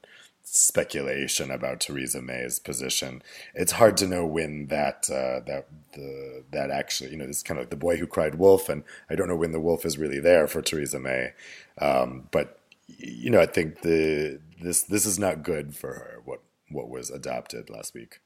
speculation 0.53 1.49
about 1.49 1.79
Theresa 1.79 2.21
May's 2.21 2.59
position. 2.59 3.23
It's 3.55 3.71
hard 3.71 3.95
to 3.97 4.07
know 4.07 4.25
when 4.25 4.67
that 4.67 5.09
uh, 5.09 5.39
that 5.47 5.67
the 5.93 6.43
that 6.51 6.69
actually 6.69 7.11
you 7.11 7.17
know 7.17 7.25
this 7.25 7.41
kind 7.41 7.57
of 7.57 7.63
like 7.63 7.69
the 7.69 7.77
boy 7.77 7.95
who 7.95 8.05
cried 8.05 8.35
wolf, 8.35 8.67
and 8.67 8.83
I 9.09 9.15
don't 9.15 9.29
know 9.29 9.35
when 9.35 9.53
the 9.53 9.61
wolf 9.61 9.85
is 9.85 9.97
really 9.97 10.19
there 10.19 10.47
for 10.47 10.61
Theresa 10.61 10.99
May. 10.99 11.29
Um, 11.79 12.27
but 12.31 12.59
you 12.87 13.29
know, 13.29 13.39
I 13.39 13.45
think 13.45 13.81
the 13.81 14.41
this 14.61 14.81
this 14.83 15.05
is 15.05 15.17
not 15.17 15.43
good 15.43 15.73
for 15.73 15.93
her. 15.93 16.21
What 16.25 16.41
what 16.69 16.89
was 16.89 17.09
adopted 17.09 17.69
last 17.69 17.93
week. 17.93 18.19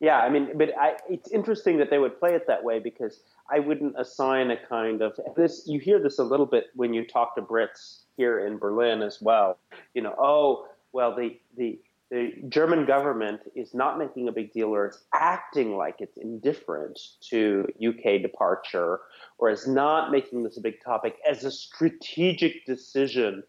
Yeah, 0.00 0.18
I 0.18 0.30
mean, 0.30 0.48
but 0.56 0.70
I, 0.80 0.94
it's 1.08 1.30
interesting 1.30 1.78
that 1.78 1.88
they 1.88 1.98
would 1.98 2.18
play 2.18 2.34
it 2.34 2.46
that 2.48 2.64
way 2.64 2.80
because 2.80 3.20
I 3.48 3.60
wouldn't 3.60 3.94
assign 3.98 4.50
a 4.50 4.56
kind 4.56 5.02
of 5.02 5.18
this. 5.36 5.64
You 5.66 5.78
hear 5.78 6.00
this 6.00 6.18
a 6.18 6.24
little 6.24 6.46
bit 6.46 6.66
when 6.74 6.94
you 6.94 7.06
talk 7.06 7.36
to 7.36 7.42
Brits 7.42 8.04
here 8.16 8.46
in 8.46 8.58
Berlin 8.58 9.02
as 9.02 9.18
well. 9.20 9.58
You 9.94 10.02
know, 10.02 10.14
oh, 10.18 10.66
well, 10.92 11.14
the, 11.14 11.38
the, 11.56 11.78
the 12.10 12.32
German 12.48 12.84
government 12.84 13.40
is 13.54 13.72
not 13.74 13.98
making 13.98 14.28
a 14.28 14.32
big 14.32 14.52
deal 14.52 14.68
or 14.68 14.86
it's 14.86 15.02
acting 15.14 15.76
like 15.76 15.96
it's 16.00 16.16
indifferent 16.18 16.98
to 17.30 17.66
UK 17.82 18.20
departure 18.20 19.00
or 19.38 19.50
is 19.50 19.66
not 19.66 20.10
making 20.10 20.42
this 20.42 20.56
a 20.58 20.60
big 20.60 20.82
topic 20.84 21.16
as 21.28 21.44
a 21.44 21.50
strategic 21.50 22.66
decision. 22.66 23.42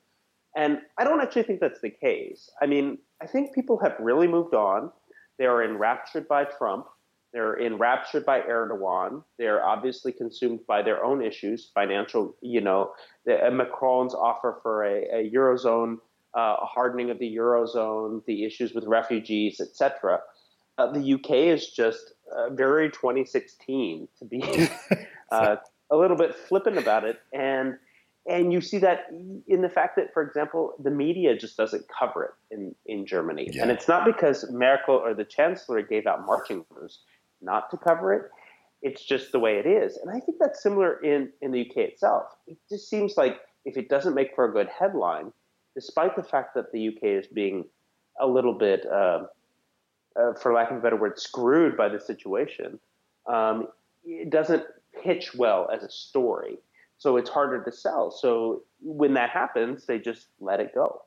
And 0.56 0.80
I 0.98 1.04
don't 1.04 1.20
actually 1.20 1.44
think 1.44 1.60
that's 1.60 1.82
the 1.82 1.90
case. 1.90 2.50
I 2.62 2.68
mean, 2.68 3.00
I 3.22 3.28
think 3.28 3.54
people 3.54 3.80
have 3.80 3.96
really 4.00 4.28
moved 4.28 4.54
on. 4.54 4.92
They 5.38 5.46
are 5.46 5.64
enraptured 5.64 6.28
by 6.28 6.46
Trump. 6.46 6.86
They're 7.34 7.60
enraptured 7.60 8.26
by 8.26 8.42
Erdogan. 8.42 9.24
They're 9.40 9.66
obviously 9.66 10.12
consumed 10.12 10.60
by 10.68 10.84
their 10.84 11.04
own 11.04 11.24
issues, 11.24 11.72
financial, 11.74 12.36
you 12.42 12.62
know, 12.62 12.94
the, 13.26 13.48
uh, 13.48 13.50
Macron's 13.50 14.14
offer 14.14 14.60
for 14.62 14.84
a, 14.84 15.02
a 15.12 15.32
eurozone, 15.32 15.98
uh, 16.36 16.58
a 16.62 16.66
hardening 16.66 17.10
of 17.10 17.20
the 17.20 17.36
eurozone, 17.36 18.24
the 18.25 18.44
issues 18.44 18.74
with 18.74 18.86
refugees, 18.86 19.60
etc. 19.60 20.20
Uh, 20.78 20.92
the 20.92 21.13
UK 21.13 21.32
is 21.32 21.70
just 21.70 22.13
uh, 22.36 22.50
very 22.50 22.90
2016 22.90 24.08
to 24.18 24.25
be 24.25 24.42
uh, 25.32 25.58
a 25.92 25.96
little 25.96 26.18
bit 26.18 26.36
flippant 26.36 26.78
about 26.78 27.04
it, 27.04 27.20
and 27.32 27.78
and 28.25 28.54
you 28.54 28.62
see 28.62 28.78
that 28.78 29.08
in 29.48 29.62
the 29.62 29.70
fact 29.70 29.98
that, 29.98 30.13
for 30.13 30.24
example, 30.24 30.74
the 30.82 30.90
media 30.90 31.38
just 31.38 31.58
doesn't 31.58 31.86
cover 31.88 32.24
it 32.24 32.56
in 32.56 32.75
in 32.86 33.06
Germany, 33.06 33.50
yeah. 33.52 33.62
and 33.62 33.72
it's 33.72 33.88
not 33.88 34.06
because 34.06 34.50
Merkel 34.52 34.96
or 34.96 35.13
the 35.13 35.25
Chancellor 35.25 35.82
gave 35.82 36.08
out 36.08 36.25
marching 36.25 36.66
orders 36.70 37.00
not 37.44 37.70
to 37.72 37.78
cover 37.78 38.13
it. 38.13 38.32
It's 38.82 39.04
just 39.04 39.32
the 39.32 39.40
way 39.40 39.58
it 39.58 39.66
is. 39.66 39.98
And 39.98 40.10
I 40.10 40.20
think 40.20 40.40
that's 40.40 40.62
similar 40.62 41.02
in, 41.04 41.30
in 41.42 41.52
the 41.52 41.62
UK 41.62 41.78
itself. 41.78 42.25
It 42.48 42.58
just 42.70 42.90
seems 42.90 43.16
like 43.16 43.40
if 43.66 43.78
it 43.78 43.90
doesn't 43.90 44.13
make 44.13 44.36
for 44.36 44.46
a 44.46 44.52
good 44.52 44.68
headline, 44.68 45.32
despite 45.75 46.15
the 46.15 46.24
fact 46.24 46.56
that 46.56 46.72
the 46.72 46.89
UK 46.89 47.03
is 47.03 47.27
being 47.27 47.65
a 48.20 48.27
little 48.27 48.53
bit, 48.53 48.86
uh, 48.86 49.24
uh, 50.20 50.34
for 50.39 50.53
lack 50.53 50.72
of 50.72 50.77
a 50.77 50.80
better 50.80 50.96
word, 50.96 51.20
screwed 51.20 51.75
by 51.75 51.89
the 51.89 52.00
situation, 52.00 52.80
um, 53.27 53.68
it 54.03 54.30
doesn't 54.30 54.63
pitch 55.03 55.34
well 55.34 55.70
as 55.74 55.84
a 55.84 55.89
story. 55.89 56.58
So 56.98 57.18
it's 57.18 57.30
harder 57.30 57.63
to 57.63 57.72
sell. 57.72 58.12
So 58.12 58.63
when 58.82 59.13
that 59.15 59.30
happens, 59.30 59.86
they 59.86 60.00
just 60.00 60.27
let 60.39 60.60
it 60.60 60.74
go. 60.74 61.01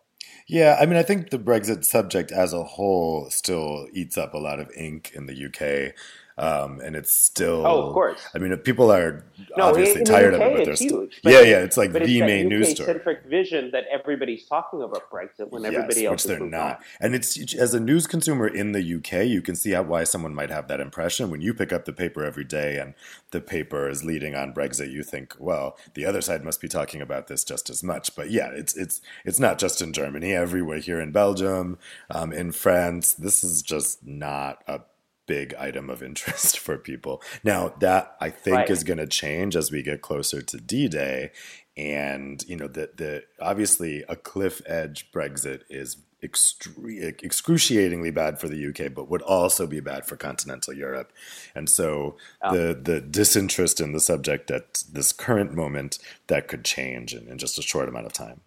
Yeah, 0.49 0.76
I 0.80 0.87
mean, 0.87 0.96
I 0.96 1.02
think 1.02 1.30
the 1.30 1.38
Brexit 1.38 1.85
subject 1.85 2.30
as 2.32 2.52
a 2.52 2.62
whole 2.62 3.30
still 3.30 3.87
eats 3.92 4.18
up 4.18 4.35
a 4.35 4.38
lot 4.38 4.61
of 4.61 4.70
ink 4.76 5.12
in 5.14 5.26
the 5.26 5.46
UK. 5.46 5.94
Um, 6.38 6.81
and 6.81 6.95
it's 6.95 7.14
still. 7.14 7.66
Oh, 7.66 7.87
of 7.87 7.95
course. 7.95 8.21
I 8.35 8.38
mean, 8.38 8.55
people 8.59 8.93
are 8.93 9.25
no, 9.57 9.64
obviously 9.64 10.05
tired 10.05 10.35
UK, 10.35 10.40
of 10.40 10.47
it, 10.47 10.57
but 10.57 10.64
they're 10.66 10.76
still. 10.76 11.00
Huge, 11.00 11.21
yeah, 11.25 11.40
yeah, 11.40 11.59
it's 11.61 11.78
like 11.78 11.93
the 11.93 12.02
it's 12.02 12.21
main 12.21 12.49
news 12.49 12.71
story. 12.71 12.93
centric 12.93 13.25
vision 13.25 13.71
that 13.71 13.85
everybody's 13.90 14.47
talking 14.47 14.83
about 14.83 15.11
Brexit 15.11 15.50
when 15.50 15.62
yes, 15.62 15.73
everybody 15.73 16.05
else 16.05 16.12
which 16.12 16.25
they're 16.25 16.47
not. 16.47 16.76
On. 16.76 16.85
And 17.00 17.14
it's 17.14 17.55
as 17.55 17.73
a 17.73 17.81
news 17.81 18.07
consumer 18.07 18.47
in 18.47 18.73
the 18.73 18.97
UK, 18.97 19.26
you 19.26 19.40
can 19.40 19.57
see 19.57 19.71
how, 19.71 19.83
why 19.85 20.05
someone 20.05 20.35
might 20.35 20.50
have 20.50 20.69
that 20.69 20.78
impression 20.78 21.31
when 21.31 21.40
you 21.40 21.55
pick 21.55 21.73
up 21.73 21.87
the 21.87 21.93
paper 21.93 22.23
every 22.23 22.45
day 22.45 22.78
and 22.78 22.93
the 23.31 23.40
paper 23.40 23.88
is 23.88 24.05
leading 24.05 24.35
on 24.35 24.52
Brexit. 24.52 24.93
You 24.93 25.02
think, 25.02 25.35
well, 25.38 25.78
the 25.95 26.05
other 26.05 26.21
side 26.21 26.45
must 26.45 26.61
be 26.61 26.69
talking 26.69 27.00
about 27.00 27.28
this 27.28 27.45
just 27.45 27.71
as 27.71 27.83
much. 27.83 28.14
But 28.14 28.31
yeah, 28.31 28.50
it's 28.50 28.76
it's 28.76 29.00
it's 29.25 29.40
not 29.40 29.59
just 29.59 29.81
in 29.81 29.95
Germany. 29.95 30.35
Everywhere 30.35 30.81
here 30.81 31.00
in 31.00 31.12
Belgium, 31.12 31.78
um, 32.11 32.31
in 32.31 32.52
France, 32.52 33.14
this 33.14 33.43
is 33.43 33.62
just 33.62 34.07
not 34.07 34.62
a 34.66 34.81
big 35.26 35.54
item 35.54 35.90
of 35.90 36.02
interest 36.02 36.59
for 36.61 36.78
people. 36.78 37.23
Now, 37.45 37.75
that 37.80 38.16
I 38.21 38.30
think 38.30 38.56
right. 38.56 38.71
is 38.71 38.85
going 38.85 38.99
to 38.99 39.06
change 39.06 39.56
as 39.56 39.71
we 39.71 39.83
get 39.83 40.02
closer 40.02 40.42
to 40.42 40.56
D 40.56 40.88
Day. 40.88 41.33
And, 41.76 42.42
you 42.49 42.56
know, 42.56 42.68
the, 42.68 42.90
the 42.97 43.25
obviously 43.40 44.02
a 44.09 44.16
cliff 44.16 44.62
edge 44.66 45.12
Brexit 45.12 45.61
is 45.68 45.99
extre- 46.23 47.23
excruciatingly 47.23 48.11
bad 48.11 48.38
for 48.40 48.49
the 48.49 48.68
UK, 48.68 48.95
but 48.95 49.09
would 49.09 49.23
also 49.23 49.66
be 49.66 49.80
bad 49.80 50.06
for 50.06 50.16
continental 50.16 50.73
Europe. 50.73 51.12
And 51.54 51.68
so 51.68 52.16
oh. 52.42 52.56
the, 52.56 52.75
the 52.75 53.00
disinterest 53.00 53.80
in 53.80 53.92
the 53.92 54.00
subject 54.00 54.50
at 54.50 54.85
this 54.90 55.12
current 55.12 55.54
moment 55.54 55.99
that 56.28 56.49
could 56.49 56.64
change 56.64 57.14
in, 57.14 57.28
in 57.28 57.38
just 57.38 57.59
a 57.59 57.62
short 57.62 57.88
amount 57.88 58.06
of 58.06 58.12
time. 58.12 58.40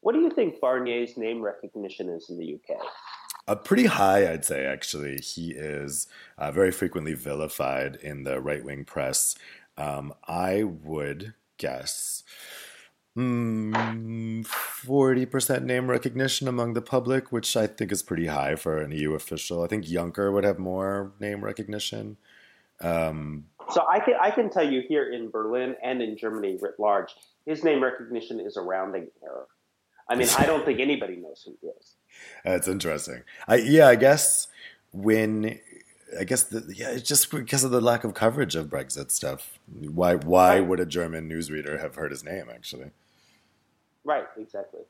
What 0.00 0.14
do 0.14 0.20
you 0.20 0.30
think 0.30 0.60
Barnier's 0.60 1.16
name 1.16 1.42
recognition 1.42 2.08
is 2.08 2.30
in 2.30 2.38
the 2.38 2.54
UK? 2.54 2.78
Uh, 3.48 3.54
pretty 3.54 3.86
high, 3.86 4.30
I'd 4.30 4.44
say, 4.44 4.66
actually. 4.66 5.18
He 5.18 5.52
is 5.52 6.08
uh, 6.36 6.50
very 6.50 6.72
frequently 6.72 7.14
vilified 7.14 7.96
in 7.96 8.24
the 8.24 8.40
right 8.40 8.64
wing 8.64 8.84
press. 8.84 9.36
Um, 9.78 10.14
I 10.26 10.64
would 10.64 11.34
guess 11.58 12.24
mm, 13.16 14.46
40% 14.46 15.62
name 15.62 15.88
recognition 15.88 16.48
among 16.48 16.74
the 16.74 16.82
public, 16.82 17.32
which 17.32 17.56
I 17.56 17.66
think 17.66 17.92
is 17.92 18.02
pretty 18.02 18.26
high 18.26 18.56
for 18.56 18.78
an 18.78 18.92
EU 18.92 19.14
official. 19.14 19.62
I 19.62 19.68
think 19.68 19.84
Juncker 19.84 20.32
would 20.32 20.44
have 20.44 20.58
more 20.58 21.12
name 21.20 21.44
recognition. 21.44 22.16
Um, 22.80 23.46
so 23.70 23.84
I 23.88 24.00
can, 24.00 24.14
I 24.20 24.30
can 24.30 24.50
tell 24.50 24.70
you 24.70 24.82
here 24.86 25.12
in 25.12 25.30
Berlin 25.30 25.76
and 25.82 26.02
in 26.02 26.16
Germany 26.16 26.58
writ 26.60 26.78
large, 26.78 27.14
his 27.46 27.64
name 27.64 27.82
recognition 27.82 28.38
is 28.38 28.56
a 28.56 28.60
rounding 28.60 29.08
error. 29.22 29.46
I 30.08 30.14
mean, 30.14 30.28
I 30.38 30.46
don't 30.46 30.64
think 30.64 30.78
anybody 30.78 31.16
knows 31.16 31.42
who 31.44 31.56
he 31.60 31.68
is. 31.68 31.95
That's 32.44 32.68
interesting. 32.68 33.22
I 33.48 33.56
yeah, 33.56 33.88
I 33.88 33.96
guess 33.96 34.48
when 34.92 35.58
I 36.18 36.24
guess 36.24 36.44
the, 36.44 36.72
yeah, 36.74 36.90
it's 36.90 37.08
just 37.08 37.30
because 37.30 37.64
of 37.64 37.70
the 37.70 37.80
lack 37.80 38.04
of 38.04 38.14
coverage 38.14 38.54
of 38.54 38.66
Brexit 38.66 39.10
stuff. 39.10 39.58
Why 39.68 40.14
why 40.14 40.60
would 40.60 40.80
a 40.80 40.86
German 40.86 41.28
newsreader 41.28 41.80
have 41.80 41.96
heard 41.96 42.10
his 42.10 42.24
name 42.24 42.46
actually? 42.52 42.90
Right, 44.04 44.26
exactly. 44.38 44.80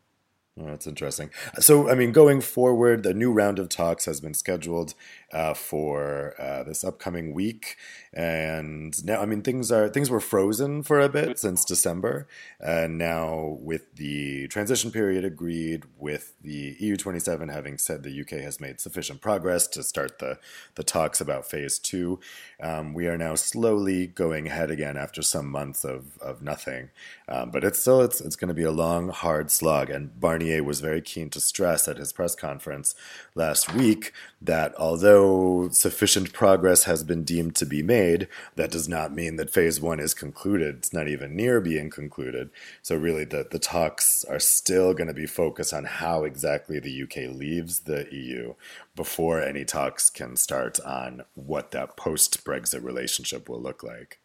That's 0.59 0.87
interesting. 0.87 1.29
So, 1.59 1.91
I 1.91 1.95
mean, 1.95 2.13
going 2.13 2.41
forward, 2.41 3.03
the 3.03 3.13
new 3.13 3.31
round 3.31 3.59
of 3.59 3.69
talks 3.69 4.07
has 4.07 4.23
been 4.23 4.33
scheduled 4.33 4.95
uh, 5.31 5.53
for 5.53 6.35
uh, 6.41 6.63
this 6.63 6.83
upcoming 6.83 7.35
week, 7.35 7.77
and 8.15 9.05
now, 9.05 9.21
I 9.21 9.27
mean, 9.27 9.43
things 9.43 9.71
are 9.71 9.91
things 9.91 10.09
were 10.09 10.21
frozen 10.21 10.83
for 10.83 10.99
a 10.99 11.11
bit 11.11 11.39
since 11.39 11.63
December, 11.63 12.27
and 12.59 12.97
now 12.97 13.59
with 13.61 13.97
the 13.97 14.49
transition 14.49 14.91
period 14.91 15.27
agreed, 15.27 15.85
with 15.99 16.33
the 16.41 16.75
EU 16.79 16.97
twenty 16.97 17.19
seven 17.19 17.51
having 17.51 17.77
said 17.77 18.03
the 18.03 18.21
UK 18.21 18.41
has 18.41 18.59
made 18.59 18.81
sufficient 18.81 19.21
progress 19.21 19.67
to 19.69 19.83
start 19.83 20.21
the 20.21 20.39
the 20.77 20.85
talks 20.85 21.21
about 21.21 21.51
phase 21.51 21.79
two, 21.79 22.19
um, 22.63 22.95
we 22.95 23.09
are 23.09 23.19
now 23.19 23.35
slowly 23.35 24.07
going 24.07 24.47
ahead 24.47 24.71
again 24.71 24.97
after 24.97 25.21
some 25.21 25.51
months 25.51 25.85
of 25.85 26.17
of 26.23 26.41
nothing, 26.41 26.89
um, 27.29 27.51
but 27.51 27.63
it's 27.63 27.79
still 27.79 28.01
it's 28.01 28.23
it's 28.23 28.37
going 28.37 28.49
to 28.49 28.55
be 28.55 28.63
a 28.63 28.71
long, 28.71 29.11
hard 29.11 29.51
slog, 29.51 29.91
and 29.91 30.19
Barnier 30.19 30.46
Was 30.47 30.81
very 30.81 31.01
keen 31.01 31.31
to 31.31 31.41
stress 31.41 31.89
at 31.89 31.99
his 31.99 32.13
press 32.13 32.35
conference 32.35 32.95
last 33.35 33.75
week 33.75 34.13
that 34.41 34.75
although 34.77 35.69
sufficient 35.71 36.33
progress 36.33 36.85
has 36.85 37.03
been 37.03 37.25
deemed 37.25 37.57
to 37.57 37.67
be 37.67 37.83
made, 37.83 38.29
that 38.55 38.71
does 38.71 38.89
not 38.89 39.13
mean 39.13 39.37
that 39.37 39.53
phase 39.53 39.81
one 39.81 40.01
is 40.01 40.15
concluded. 40.15 40.77
It's 40.77 40.93
not 40.93 41.09
even 41.09 41.35
near 41.35 41.61
being 41.61 41.91
concluded. 41.91 42.51
So, 42.83 42.97
really, 42.97 43.25
the, 43.25 43.47
the 43.51 43.59
talks 43.59 44.25
are 44.25 44.39
still 44.39 44.95
going 44.95 45.09
to 45.09 45.15
be 45.15 45.27
focused 45.27 45.75
on 45.75 45.85
how 45.85 46.25
exactly 46.25 46.79
the 46.79 47.03
UK 47.03 47.37
leaves 47.37 47.81
the 47.81 48.07
EU 48.13 48.55
before 48.95 49.43
any 49.43 49.65
talks 49.65 50.11
can 50.11 50.37
start 50.37 50.79
on 50.81 51.23
what 51.35 51.73
that 51.73 51.97
post 51.97 52.45
Brexit 52.45 52.83
relationship 52.85 53.49
will 53.49 53.61
look 53.61 53.83
like. 53.83 54.21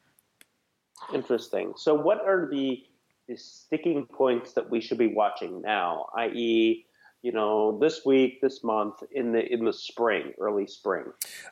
Interesting. 1.14 1.74
So, 1.76 1.94
what 1.94 2.22
are 2.26 2.48
the 2.50 2.84
the 3.28 3.38
sticking 3.38 4.06
points 4.06 4.54
that 4.54 4.70
we 4.70 4.82
should 4.82 4.98
be 4.98 5.08
watching 5.08 5.62
now, 5.62 6.08
i.e., 6.18 6.86
you 7.22 7.32
know, 7.32 7.78
this 7.78 8.04
week, 8.04 8.42
this 8.42 8.64
month, 8.64 9.04
in 9.12 9.32
the 9.32 9.54
in 9.54 9.64
the 9.64 9.74
spring, 9.74 10.34
early 10.40 10.66
spring. 10.66 11.04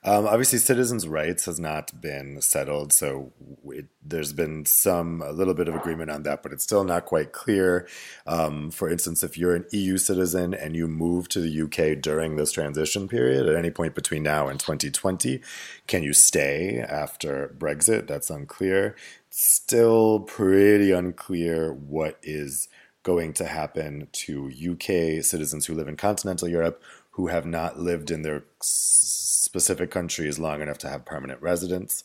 Um, 0.03 0.25
obviously, 0.25 0.57
citizens' 0.57 1.07
rights 1.07 1.45
has 1.45 1.59
not 1.59 2.01
been 2.01 2.41
settled, 2.41 2.91
so 2.91 3.31
it, 3.67 3.85
there's 4.03 4.33
been 4.33 4.65
some 4.65 5.21
a 5.21 5.31
little 5.31 5.53
bit 5.53 5.67
of 5.67 5.75
agreement 5.75 6.09
on 6.09 6.23
that, 6.23 6.41
but 6.41 6.51
it's 6.51 6.63
still 6.63 6.83
not 6.83 7.05
quite 7.05 7.33
clear. 7.33 7.87
Um, 8.25 8.71
for 8.71 8.89
instance, 8.89 9.21
if 9.21 9.37
you're 9.37 9.53
an 9.53 9.65
EU 9.71 9.97
citizen 9.97 10.55
and 10.55 10.75
you 10.75 10.87
move 10.87 11.29
to 11.29 11.39
the 11.39 11.61
UK 11.61 12.01
during 12.01 12.35
this 12.35 12.51
transition 12.51 13.07
period 13.07 13.47
at 13.47 13.55
any 13.55 13.69
point 13.69 13.93
between 13.93 14.23
now 14.23 14.47
and 14.47 14.59
2020, 14.59 15.39
can 15.85 16.01
you 16.01 16.13
stay 16.13 16.79
after 16.79 17.55
Brexit? 17.59 18.07
That's 18.07 18.31
unclear 18.31 18.95
still 19.29 20.21
pretty 20.21 20.91
unclear 20.91 21.73
what 21.73 22.17
is 22.23 22.67
going 23.03 23.33
to 23.33 23.45
happen 23.45 24.07
to 24.11 24.51
UK 24.71 25.23
citizens 25.23 25.65
who 25.65 25.73
live 25.73 25.87
in 25.87 25.95
continental 25.95 26.47
Europe 26.47 26.81
who 27.11 27.27
have 27.27 27.45
not 27.45 27.79
lived 27.79 28.11
in 28.11 28.21
their 28.21 28.43
specific 28.61 29.91
countries 29.91 30.39
long 30.39 30.61
enough 30.61 30.77
to 30.77 30.89
have 30.89 31.05
permanent 31.05 31.41
residence. 31.41 32.03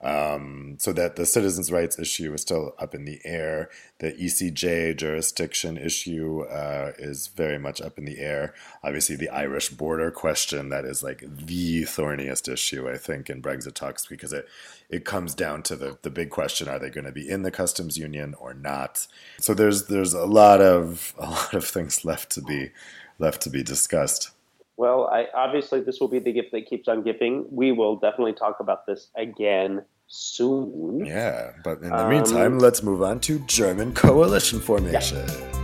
Um, 0.00 0.76
so 0.78 0.92
that 0.92 1.16
the 1.16 1.24
citizens' 1.24 1.72
rights 1.72 1.98
issue 1.98 2.34
is 2.34 2.42
still 2.42 2.74
up 2.78 2.94
in 2.94 3.04
the 3.06 3.20
air. 3.24 3.70
The 3.98 4.12
ECJ 4.12 4.96
jurisdiction 4.96 5.78
issue 5.78 6.42
uh, 6.42 6.92
is 6.98 7.28
very 7.28 7.58
much 7.58 7.80
up 7.80 7.96
in 7.96 8.04
the 8.04 8.18
air. 8.18 8.54
Obviously, 8.84 9.16
the 9.16 9.30
Irish 9.30 9.70
border 9.70 10.10
question 10.10 10.68
that 10.68 10.84
is 10.84 11.02
like 11.02 11.24
the 11.26 11.84
thorniest 11.84 12.46
issue, 12.46 12.90
I 12.90 12.98
think, 12.98 13.30
in 13.30 13.40
Brexit 13.40 13.74
talks 13.74 14.06
because 14.06 14.32
it 14.32 14.46
it 14.88 15.04
comes 15.04 15.34
down 15.34 15.62
to 15.64 15.76
the 15.76 15.98
the 16.02 16.10
big 16.10 16.30
question: 16.30 16.68
Are 16.68 16.78
they 16.78 16.90
going 16.90 17.06
to 17.06 17.12
be 17.12 17.28
in 17.28 17.42
the 17.42 17.50
customs 17.50 17.96
union 17.96 18.34
or 18.38 18.52
not? 18.52 19.06
So 19.38 19.54
there's 19.54 19.86
there's 19.86 20.12
a 20.12 20.26
lot 20.26 20.60
of 20.60 21.14
a 21.18 21.30
lot 21.30 21.54
of 21.54 21.64
things 21.64 22.04
left 22.04 22.30
to 22.32 22.42
be 22.42 22.70
left 23.18 23.40
to 23.42 23.50
be 23.50 23.62
discussed. 23.62 24.30
Well, 24.76 25.08
I, 25.10 25.26
obviously, 25.34 25.80
this 25.80 26.00
will 26.00 26.08
be 26.08 26.18
the 26.18 26.32
gift 26.32 26.52
that 26.52 26.66
keeps 26.66 26.86
on 26.88 27.02
giving. 27.02 27.46
We 27.50 27.72
will 27.72 27.96
definitely 27.96 28.34
talk 28.34 28.60
about 28.60 28.86
this 28.86 29.08
again 29.16 29.84
soon. 30.06 31.04
Yeah, 31.04 31.52
but 31.64 31.82
in 31.82 31.90
the 31.90 32.04
um, 32.04 32.10
meantime, 32.10 32.58
let's 32.58 32.82
move 32.82 33.02
on 33.02 33.20
to 33.20 33.38
German 33.40 33.94
coalition 33.94 34.60
formation. 34.60 35.26
Yeah. 35.26 35.55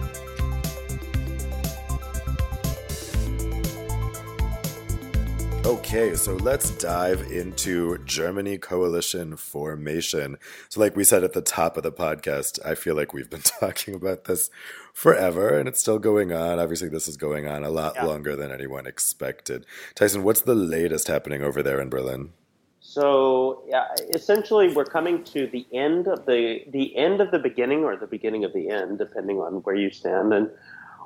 Okay, 5.64 6.16
so 6.16 6.34
let's 6.34 6.70
dive 6.72 7.30
into 7.30 7.96
Germany 7.98 8.58
coalition 8.58 9.36
formation. 9.36 10.36
So, 10.68 10.80
like 10.80 10.96
we 10.96 11.04
said 11.04 11.22
at 11.22 11.34
the 11.34 11.40
top 11.40 11.76
of 11.76 11.84
the 11.84 11.92
podcast, 11.92 12.58
I 12.66 12.74
feel 12.74 12.96
like 12.96 13.14
we've 13.14 13.30
been 13.30 13.42
talking 13.60 13.94
about 13.94 14.24
this 14.24 14.50
forever 14.92 15.56
and 15.56 15.68
it's 15.68 15.78
still 15.78 16.00
going 16.00 16.32
on. 16.32 16.58
Obviously, 16.58 16.88
this 16.88 17.06
is 17.06 17.16
going 17.16 17.46
on 17.46 17.62
a 17.62 17.70
lot 17.70 17.92
yeah. 17.94 18.04
longer 18.04 18.34
than 18.34 18.50
anyone 18.50 18.88
expected. 18.88 19.64
Tyson, 19.94 20.24
what's 20.24 20.40
the 20.40 20.56
latest 20.56 21.06
happening 21.06 21.44
over 21.44 21.62
there 21.62 21.80
in 21.80 21.88
Berlin? 21.88 22.32
So, 22.80 23.62
yeah, 23.68 23.86
essentially, 24.12 24.74
we're 24.74 24.84
coming 24.84 25.22
to 25.24 25.46
the 25.46 25.64
end 25.72 26.08
of 26.08 26.26
the 26.26 26.64
the 26.66 26.96
end 26.96 27.20
of 27.20 27.30
the 27.30 27.38
beginning, 27.38 27.84
or 27.84 27.96
the 27.96 28.08
beginning 28.08 28.44
of 28.44 28.52
the 28.52 28.68
end, 28.68 28.98
depending 28.98 29.38
on 29.38 29.62
where 29.62 29.76
you 29.76 29.92
stand 29.92 30.34
and 30.34 30.50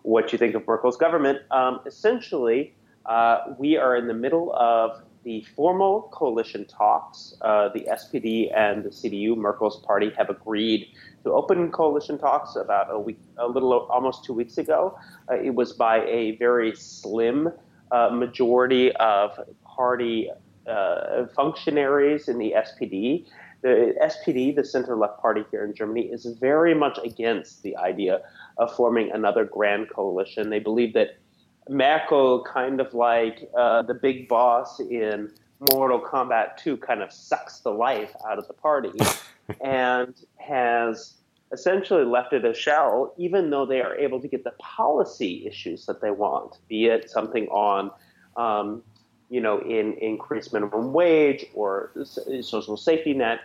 what 0.01 0.33
you 0.33 0.39
think 0.39 0.55
of 0.55 0.67
Merkel's 0.67 0.97
government. 0.97 1.41
Um, 1.51 1.81
essentially 1.85 2.75
uh, 3.07 3.55
we 3.59 3.77
are 3.77 3.97
in 3.97 4.07
the 4.07 4.15
middle 4.15 4.55
of 4.55 5.03
the 5.25 5.45
formal 5.57 6.09
coalition 6.13 6.65
talks. 6.67 7.35
Uh, 7.41 7.69
the 7.71 7.81
SPD 7.91 8.57
and 8.57 8.85
the 8.85 8.91
CDU, 8.91 9.37
Merkel's 9.37 9.81
party, 9.85 10.13
have 10.17 10.31
agreed 10.31 10.87
to 11.25 11.33
open 11.33 11.73
coalition 11.73 12.17
talks 12.17 12.55
about 12.55 12.87
a 12.91 12.99
week, 12.99 13.19
a 13.39 13.49
little, 13.49 13.73
almost 13.91 14.25
two 14.25 14.33
weeks 14.33 14.57
ago. 14.57 14.97
Uh, 15.29 15.35
it 15.35 15.55
was 15.55 15.73
by 15.73 16.05
a 16.05 16.37
very 16.37 16.75
slim 16.77 17.51
uh, 17.91 18.09
majority 18.11 18.93
of 18.97 19.33
party 19.65 20.31
uh, 20.69 21.27
functionaries 21.35 22.29
in 22.29 22.39
the 22.39 22.55
SPD. 22.57 23.27
The 23.63 23.95
SPD, 24.01 24.55
the 24.55 24.65
center 24.65 24.97
left 24.97 25.21
party 25.21 25.45
here 25.51 25.65
in 25.65 25.75
Germany, 25.75 26.03
is 26.03 26.25
very 26.41 26.75
much 26.75 26.99
against 27.05 27.65
the 27.65 27.77
idea 27.77 28.21
of 28.59 28.73
forming 28.77 29.11
another 29.11 29.45
grand 29.45 29.91
coalition. 29.91 30.51
They 30.51 30.61
believe 30.61 30.95
that 30.95 31.19
Merkel, 31.69 32.45
kind 32.45 32.81
of 32.81 32.95
like 32.95 33.49
uh, 33.57 33.83
the 33.83 33.95
big 33.95 34.29
boss 34.29 34.81
in 34.81 35.33
Mortal 35.73 36.01
Kombat 36.01 36.57
2, 36.59 36.77
kind 36.77 37.03
of 37.03 37.13
sucks 37.13 37.61
the 37.61 37.71
life 37.71 38.15
out 38.29 38.39
of 38.39 38.47
the 38.47 38.55
party 38.55 38.93
and 39.65 40.15
has 40.37 41.15
essentially 41.53 42.05
left 42.05 42.33
it 42.33 42.45
a 42.45 42.55
shell, 42.55 43.15
even 43.19 43.51
though 43.51 43.67
they 43.67 43.81
are 43.81 43.97
able 43.97 44.21
to 44.21 44.29
get 44.29 44.45
the 44.45 44.53
policy 44.59 45.47
issues 45.47 45.87
that 45.87 46.01
they 46.01 46.11
want, 46.11 46.59
be 46.69 46.87
it 46.87 47.11
something 47.11 47.47
on, 47.49 47.91
um, 48.37 48.83
you 49.29 49.41
know, 49.41 49.61
in 49.61 49.95
increased 49.95 50.53
minimum 50.53 50.93
wage 50.93 51.47
or 51.55 51.93
social 52.43 52.77
safety 52.77 53.13
net. 53.13 53.41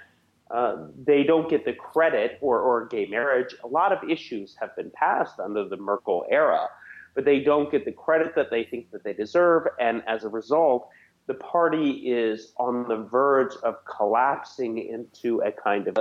Uh, 0.49 0.87
they 1.05 1.23
don't 1.23 1.49
get 1.49 1.63
the 1.63 1.71
credit, 1.71 2.37
or, 2.41 2.59
or 2.59 2.85
gay 2.87 3.05
marriage. 3.05 3.55
A 3.63 3.67
lot 3.67 3.93
of 3.93 4.09
issues 4.09 4.53
have 4.59 4.75
been 4.75 4.91
passed 4.91 5.39
under 5.39 5.63
the 5.67 5.77
Merkel 5.77 6.25
era 6.29 6.67
but 7.15 7.25
they 7.25 7.39
don't 7.39 7.71
get 7.71 7.85
the 7.85 7.91
credit 7.91 8.35
that 8.35 8.49
they 8.49 8.63
think 8.63 8.91
that 8.91 9.03
they 9.03 9.13
deserve. 9.13 9.67
And 9.79 10.03
as 10.07 10.23
a 10.23 10.29
result, 10.29 10.89
the 11.27 11.33
party 11.35 12.11
is 12.11 12.53
on 12.57 12.87
the 12.87 12.97
verge 12.97 13.53
of 13.63 13.75
collapsing 13.85 14.77
into 14.77 15.41
a 15.41 15.51
kind 15.51 15.87
of 15.87 15.97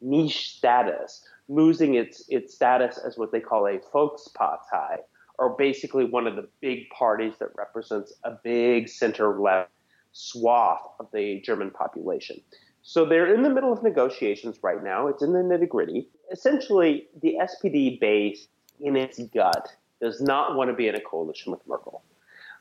niche 0.00 0.56
status, 0.56 1.24
losing 1.48 1.94
its 1.94 2.24
its 2.28 2.54
status 2.54 2.98
as 2.98 3.16
what 3.16 3.32
they 3.32 3.40
call 3.40 3.66
a 3.66 3.78
Volkspartei, 3.94 4.98
or 5.38 5.56
basically 5.56 6.04
one 6.04 6.26
of 6.26 6.36
the 6.36 6.48
big 6.60 6.88
parties 6.90 7.34
that 7.38 7.48
represents 7.56 8.12
a 8.24 8.32
big 8.42 8.88
center 8.88 9.40
left 9.40 9.70
swath 10.12 10.82
of 11.00 11.06
the 11.12 11.40
German 11.40 11.70
population. 11.70 12.40
So 12.82 13.04
they're 13.04 13.32
in 13.32 13.42
the 13.42 13.50
middle 13.50 13.72
of 13.72 13.82
negotiations 13.82 14.58
right 14.62 14.82
now. 14.82 15.06
It's 15.06 15.22
in 15.22 15.32
the 15.32 15.38
nitty 15.38 15.68
gritty. 15.68 16.08
Essentially, 16.32 17.08
the 17.22 17.36
SPD 17.40 18.00
base 18.00 18.48
in 18.80 18.96
its 18.96 19.18
gut 19.32 19.72
does 20.02 20.20
not 20.20 20.56
want 20.56 20.68
to 20.68 20.74
be 20.74 20.88
in 20.88 20.96
a 20.96 21.00
coalition 21.00 21.52
with 21.52 21.66
Merkel. 21.66 22.02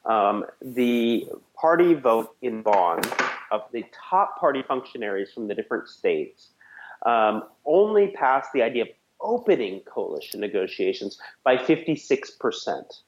Um, 0.06 0.46
the 0.62 1.28
party 1.60 1.96
vote 1.96 2.36
in 2.42 2.62
Bonn 2.62 3.02
of 3.52 3.64
the 3.74 3.84
top 3.92 4.40
party 4.40 4.64
functionaries 4.66 5.32
from 5.34 5.48
the 5.48 5.56
different 5.56 5.90
states 5.90 6.50
um, 7.06 7.44
only 7.66 8.10
passed 8.12 8.50
the 8.54 8.62
idea 8.62 8.84
of 8.84 8.90
opening 9.20 9.82
coalition 9.82 10.40
negotiations 10.40 11.20
by 11.44 11.58
56 11.58 12.32
percent. 12.32 13.02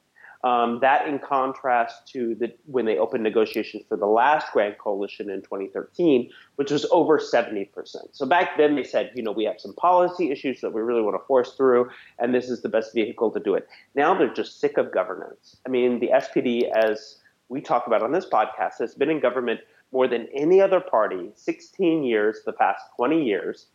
Um, 0.44 0.78
that, 0.80 1.08
in 1.08 1.18
contrast 1.20 2.06
to 2.08 2.34
the, 2.34 2.52
when 2.66 2.84
they 2.84 2.98
opened 2.98 3.22
negotiations 3.22 3.82
for 3.88 3.96
the 3.96 4.06
last 4.06 4.52
Grand 4.52 4.76
Coalition 4.76 5.30
in 5.30 5.40
2013, 5.40 6.30
which 6.56 6.70
was 6.70 6.84
over 6.92 7.18
70%. 7.18 7.70
So 8.12 8.26
back 8.26 8.58
then 8.58 8.76
they 8.76 8.84
said, 8.84 9.10
you 9.14 9.22
know, 9.22 9.32
we 9.32 9.44
have 9.44 9.58
some 9.58 9.72
policy 9.72 10.30
issues 10.30 10.60
that 10.60 10.74
we 10.74 10.82
really 10.82 11.00
want 11.00 11.14
to 11.18 11.26
force 11.26 11.54
through, 11.54 11.88
and 12.18 12.34
this 12.34 12.50
is 12.50 12.60
the 12.60 12.68
best 12.68 12.92
vehicle 12.92 13.30
to 13.30 13.40
do 13.40 13.54
it. 13.54 13.66
Now 13.94 14.14
they're 14.14 14.34
just 14.34 14.60
sick 14.60 14.76
of 14.76 14.92
governance. 14.92 15.56
I 15.66 15.70
mean, 15.70 15.98
the 15.98 16.10
SPD, 16.12 16.70
as 16.70 17.20
we 17.48 17.62
talk 17.62 17.86
about 17.86 18.02
on 18.02 18.12
this 18.12 18.26
podcast, 18.26 18.80
has 18.80 18.94
been 18.94 19.08
in 19.08 19.20
government 19.20 19.60
more 19.92 20.06
than 20.06 20.28
any 20.34 20.60
other 20.60 20.80
party, 20.80 21.30
16 21.36 22.04
years, 22.04 22.40
the 22.44 22.52
past 22.52 22.82
20 22.96 23.24
years. 23.24 23.68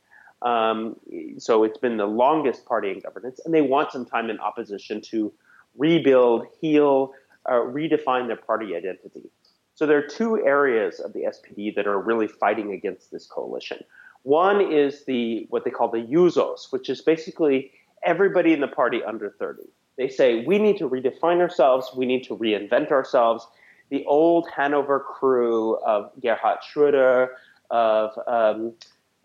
Um, 0.44 0.98
so 1.40 1.64
it's 1.64 1.80
been 1.80 1.98
the 1.98 2.06
longest 2.06 2.66
party 2.66 2.92
in 2.92 3.00
governance, 3.00 3.40
and 3.44 3.56
they 3.56 3.64
want 3.64 3.92
some 3.92 4.06
time 4.06 4.30
in 4.30 4.40
opposition 4.40 5.02
to 5.10 5.34
rebuild, 5.78 6.48
heal, 6.60 7.14
uh, 7.46 7.54
redefine 7.54 8.28
their 8.28 8.36
party 8.36 8.76
identity. 8.76 9.30
So 9.76 9.86
there 9.86 9.98
are 9.98 10.08
two 10.08 10.46
areas 10.46 11.00
of 11.00 11.14
the 11.14 11.22
SPD 11.22 11.74
that 11.76 11.88
are 11.88 12.00
really 12.00 12.28
fighting 12.28 12.74
against 12.74 13.12
this 13.12 13.26
coalition. 13.26 13.80
One 14.24 14.60
is 14.60 15.06
the 15.06 15.48
what 15.50 15.64
they 15.64 15.72
call 15.72 15.90
the 15.90 16.00
Jusos, 16.00 16.72
which 16.72 16.90
is 16.90 17.02
basically 17.02 17.72
everybody 18.04 18.54
in 18.54 18.60
the 18.60 18.68
party 18.68 19.02
under 19.04 19.30
30. 19.30 19.64
They 19.98 20.10
say 20.10 20.46
we 20.46 20.60
need 20.60 20.78
to 20.78 20.90
redefine 20.90 21.40
ourselves, 21.40 21.92
we 21.96 22.06
need 22.06 22.24
to 22.26 22.36
reinvent 22.36 22.92
ourselves. 22.92 23.48
The 23.90 24.06
old 24.06 24.48
Hanover 24.56 25.00
crew 25.00 25.78
of 25.78 26.12
Gerhard 26.22 26.60
Schröder, 26.60 27.30
of 27.70 28.12
um, 28.28 28.74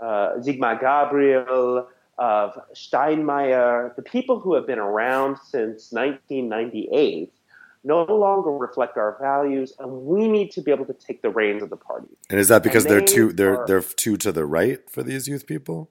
uh, 0.01 0.35
Sigmar 0.39 0.81
Gabriel, 0.81 1.89
of 2.19 2.59
Steinmeier, 2.75 3.95
the 3.97 4.03
people 4.03 4.41
who 4.41 4.55
have 4.55 4.67
been 4.67 4.79
around 4.79 5.37
since 5.39 5.93
1998 5.93 7.33
no 7.85 8.05
longer 8.05 8.51
reflect 8.51 8.97
our 8.97 9.19
values, 9.21 9.75
and 9.79 9.91
we 9.91 10.27
need 10.27 10.51
to 10.53 10.63
be 10.63 10.71
able 10.71 10.87
to 10.87 10.95
take 10.95 11.21
the 11.21 11.29
reins 11.31 11.63
of 11.63 11.71
the 11.71 11.77
party. 11.77 12.09
And 12.31 12.41
is 12.41 12.49
that 12.49 12.63
because 12.63 12.85
they're 12.85 13.05
too 13.05 13.33
they're 13.33 13.61
are, 13.61 13.67
they're 13.67 13.83
too 13.83 14.17
to 14.19 14.33
the 14.33 14.47
right 14.47 14.89
for 14.89 15.03
these 15.03 15.29
youth 15.29 15.47
people? 15.47 15.91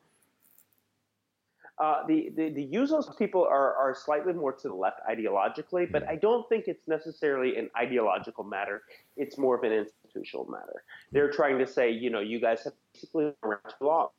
Uh, 1.78 2.06
the, 2.08 2.32
the 2.36 2.50
the 2.50 2.68
Jusos 2.68 3.16
people 3.18 3.44
are 3.44 3.76
are 3.76 3.94
slightly 3.96 4.34
more 4.34 4.54
to 4.54 4.68
the 4.68 4.74
left 4.74 5.02
ideologically, 5.08 5.92
but 5.92 6.08
I 6.08 6.16
don't 6.16 6.48
think 6.50 6.68
it's 6.68 6.88
necessarily 6.88 7.58
an 7.58 7.70
ideological 7.78 8.44
matter. 8.44 8.82
It's 9.16 9.38
more 9.38 9.56
of 9.56 9.64
an 9.64 9.72
institutional 9.72 10.50
matter. 10.50 10.84
They're 11.12 11.32
trying 11.32 11.60
to 11.60 11.68
say, 11.68 11.92
you 11.92 12.10
know, 12.10 12.22
you 12.22 12.40
guys 12.40 12.64
have 12.64 12.74
basically 12.94 13.26
been 13.26 13.34
around 13.44 13.74
too 13.78 13.86
long 13.86 14.10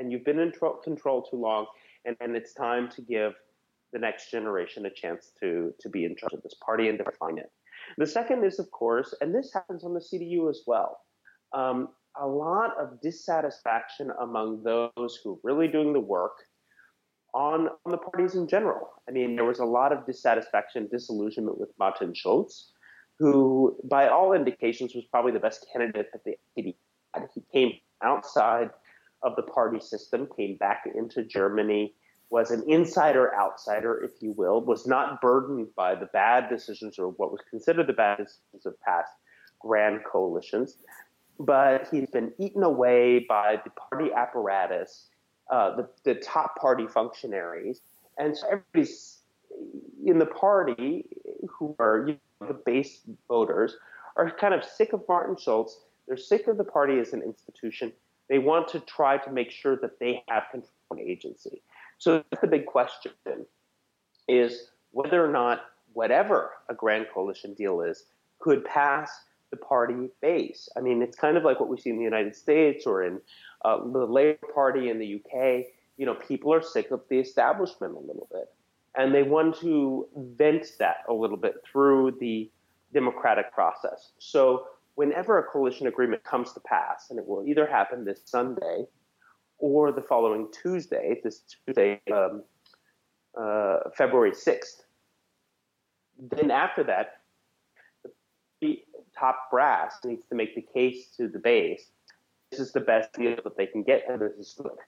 and 0.00 0.10
you've 0.10 0.24
been 0.24 0.40
in 0.40 0.50
tro- 0.50 0.80
control 0.82 1.22
too 1.22 1.36
long, 1.36 1.66
and, 2.04 2.16
and 2.20 2.34
it's 2.34 2.54
time 2.54 2.88
to 2.96 3.02
give 3.02 3.34
the 3.92 3.98
next 3.98 4.30
generation 4.30 4.86
a 4.86 4.90
chance 4.90 5.32
to 5.40 5.72
to 5.78 5.88
be 5.88 6.04
in 6.04 6.16
charge 6.16 6.32
of 6.32 6.42
this 6.42 6.54
party 6.64 6.88
and 6.88 6.98
define 6.98 7.38
it. 7.38 7.52
The 7.98 8.06
second 8.06 8.44
is, 8.44 8.58
of 8.58 8.70
course, 8.70 9.14
and 9.20 9.34
this 9.34 9.52
happens 9.52 9.84
on 9.84 9.94
the 9.94 10.00
CDU 10.00 10.48
as 10.48 10.62
well, 10.66 11.00
um, 11.52 11.88
a 12.20 12.26
lot 12.26 12.78
of 12.80 13.00
dissatisfaction 13.00 14.10
among 14.20 14.62
those 14.62 15.20
who 15.22 15.34
are 15.34 15.38
really 15.42 15.68
doing 15.68 15.92
the 15.92 16.00
work 16.00 16.36
on, 17.34 17.68
on 17.84 17.92
the 17.92 17.98
parties 17.98 18.34
in 18.34 18.48
general. 18.48 18.90
I 19.08 19.12
mean, 19.12 19.36
there 19.36 19.44
was 19.44 19.60
a 19.60 19.64
lot 19.64 19.92
of 19.92 20.06
dissatisfaction, 20.06 20.88
disillusionment 20.90 21.58
with 21.58 21.70
Martin 21.78 22.12
Schulz, 22.14 22.72
who, 23.18 23.76
by 23.84 24.08
all 24.08 24.32
indications, 24.32 24.94
was 24.94 25.04
probably 25.10 25.32
the 25.32 25.40
best 25.40 25.66
candidate 25.72 26.08
that 26.12 26.24
the 26.24 26.74
had. 27.14 27.28
He 27.34 27.42
came 27.52 27.72
outside 28.02 28.70
of 29.22 29.36
the 29.36 29.42
party 29.42 29.80
system, 29.80 30.28
came 30.36 30.56
back 30.56 30.84
into 30.94 31.24
Germany, 31.24 31.94
was 32.30 32.50
an 32.52 32.62
insider 32.68 33.34
outsider, 33.34 34.02
if 34.04 34.22
you 34.22 34.32
will, 34.32 34.60
was 34.60 34.86
not 34.86 35.20
burdened 35.20 35.68
by 35.74 35.94
the 35.94 36.06
bad 36.06 36.48
decisions 36.48 36.98
or 36.98 37.08
what 37.08 37.32
was 37.32 37.40
considered 37.50 37.88
the 37.88 37.92
bad 37.92 38.18
decisions 38.18 38.66
of 38.66 38.80
past 38.80 39.12
grand 39.58 40.00
coalitions. 40.04 40.76
But 41.38 41.88
he's 41.90 42.08
been 42.10 42.32
eaten 42.38 42.62
away 42.62 43.26
by 43.28 43.60
the 43.64 43.70
party 43.70 44.12
apparatus, 44.12 45.08
uh, 45.50 45.76
the, 45.76 45.88
the 46.04 46.14
top 46.14 46.56
party 46.56 46.86
functionaries. 46.86 47.80
And 48.16 48.36
so 48.36 48.46
everybody's 48.46 49.18
in 50.04 50.18
the 50.18 50.26
party 50.26 51.06
who 51.48 51.74
are 51.78 52.04
you 52.06 52.16
know, 52.40 52.48
the 52.48 52.54
base 52.54 53.00
voters 53.28 53.76
are 54.16 54.30
kind 54.30 54.54
of 54.54 54.64
sick 54.64 54.92
of 54.92 55.02
Martin 55.08 55.36
Schulz. 55.36 55.80
They're 56.06 56.16
sick 56.16 56.46
of 56.46 56.56
the 56.56 56.64
party 56.64 56.98
as 56.98 57.12
an 57.12 57.22
institution. 57.22 57.92
They 58.30 58.38
want 58.38 58.68
to 58.68 58.80
try 58.80 59.18
to 59.18 59.30
make 59.30 59.50
sure 59.50 59.76
that 59.76 59.98
they 59.98 60.24
have 60.28 60.44
control 60.50 60.70
and 60.92 61.00
agency. 61.00 61.62
So 61.98 62.24
that's 62.30 62.40
the 62.40 62.46
big 62.46 62.64
question 62.64 63.12
is 64.28 64.70
whether 64.92 65.22
or 65.22 65.30
not 65.30 65.62
whatever 65.92 66.52
a 66.68 66.74
grand 66.74 67.06
coalition 67.12 67.54
deal 67.54 67.80
is, 67.80 68.04
could 68.38 68.64
pass 68.64 69.10
the 69.50 69.56
party 69.56 70.08
base. 70.22 70.68
I 70.76 70.80
mean, 70.80 71.02
it's 71.02 71.16
kind 71.16 71.36
of 71.36 71.42
like 71.42 71.58
what 71.58 71.68
we 71.68 71.78
see 71.78 71.90
in 71.90 71.98
the 71.98 72.04
United 72.04 72.36
States 72.36 72.86
or 72.86 73.02
in 73.02 73.20
uh, 73.64 73.78
the 73.78 74.06
Labour 74.06 74.46
Party 74.54 74.88
in 74.88 75.00
the 75.00 75.16
UK. 75.16 75.66
You 75.96 76.06
know, 76.06 76.14
people 76.14 76.54
are 76.54 76.62
sick 76.62 76.92
of 76.92 77.02
the 77.10 77.18
establishment 77.18 77.94
a 77.94 77.98
little 77.98 78.28
bit, 78.30 78.48
and 78.96 79.12
they 79.12 79.24
want 79.24 79.58
to 79.60 80.06
vent 80.16 80.66
that 80.78 80.98
a 81.08 81.12
little 81.12 81.36
bit 81.36 81.56
through 81.70 82.16
the 82.20 82.48
democratic 82.92 83.52
process. 83.52 84.12
So, 84.18 84.66
whenever 84.94 85.38
a 85.38 85.42
coalition 85.42 85.86
agreement 85.86 86.24
comes 86.24 86.52
to 86.52 86.60
pass, 86.60 87.10
and 87.10 87.18
it 87.18 87.26
will 87.26 87.44
either 87.46 87.66
happen 87.66 88.04
this 88.04 88.20
Sunday 88.24 88.86
or 89.58 89.92
the 89.92 90.02
following 90.02 90.48
Tuesday, 90.52 91.20
this 91.22 91.42
Tuesday, 91.66 92.00
um, 92.12 92.42
uh, 93.38 93.78
February 93.96 94.32
6th, 94.32 94.82
then 96.18 96.50
after 96.50 96.84
that, 96.84 97.20
the 98.60 98.82
top 99.18 99.50
brass 99.50 99.96
needs 100.04 100.26
to 100.28 100.34
make 100.34 100.54
the 100.54 100.64
case 100.74 101.08
to 101.16 101.28
the 101.28 101.38
base. 101.38 101.86
This 102.50 102.60
is 102.60 102.72
the 102.72 102.80
best 102.80 103.12
deal 103.12 103.36
that 103.42 103.56
they 103.56 103.66
can 103.66 103.82
get, 103.82 104.04
and 104.08 104.20
this 104.20 104.32
is 104.38 104.54
good. 104.54 104.78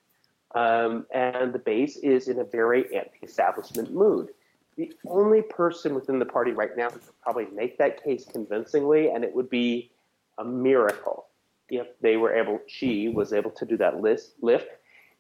Um, 0.55 1.07
and 1.15 1.53
the 1.53 1.59
base 1.59 1.97
is 1.97 2.29
in 2.29 2.39
a 2.39 2.45
very 2.45 2.85
anti-establishment 2.95 3.95
mood. 3.95 4.29
The 4.77 4.93
only 5.07 5.43
person 5.43 5.95
within 5.95 6.19
the 6.19 6.27
party 6.27 6.53
right 6.53 6.77
now 6.77 6.91
who 6.91 6.99
could 6.99 7.21
probably 7.23 7.47
make 7.55 7.79
that 7.79 8.03
case 8.03 8.25
convincingly, 8.25 9.09
and 9.09 9.25
it 9.25 9.35
would 9.35 9.49
be 9.49 9.92
a 10.39 10.45
miracle 10.45 11.27
if 11.73 11.87
they 12.01 12.17
were 12.17 12.35
able, 12.35 12.61
she 12.67 13.09
was 13.09 13.33
able 13.33 13.51
to 13.51 13.65
do 13.65 13.77
that 13.79 14.01
list, 14.01 14.35
lift, 14.43 14.69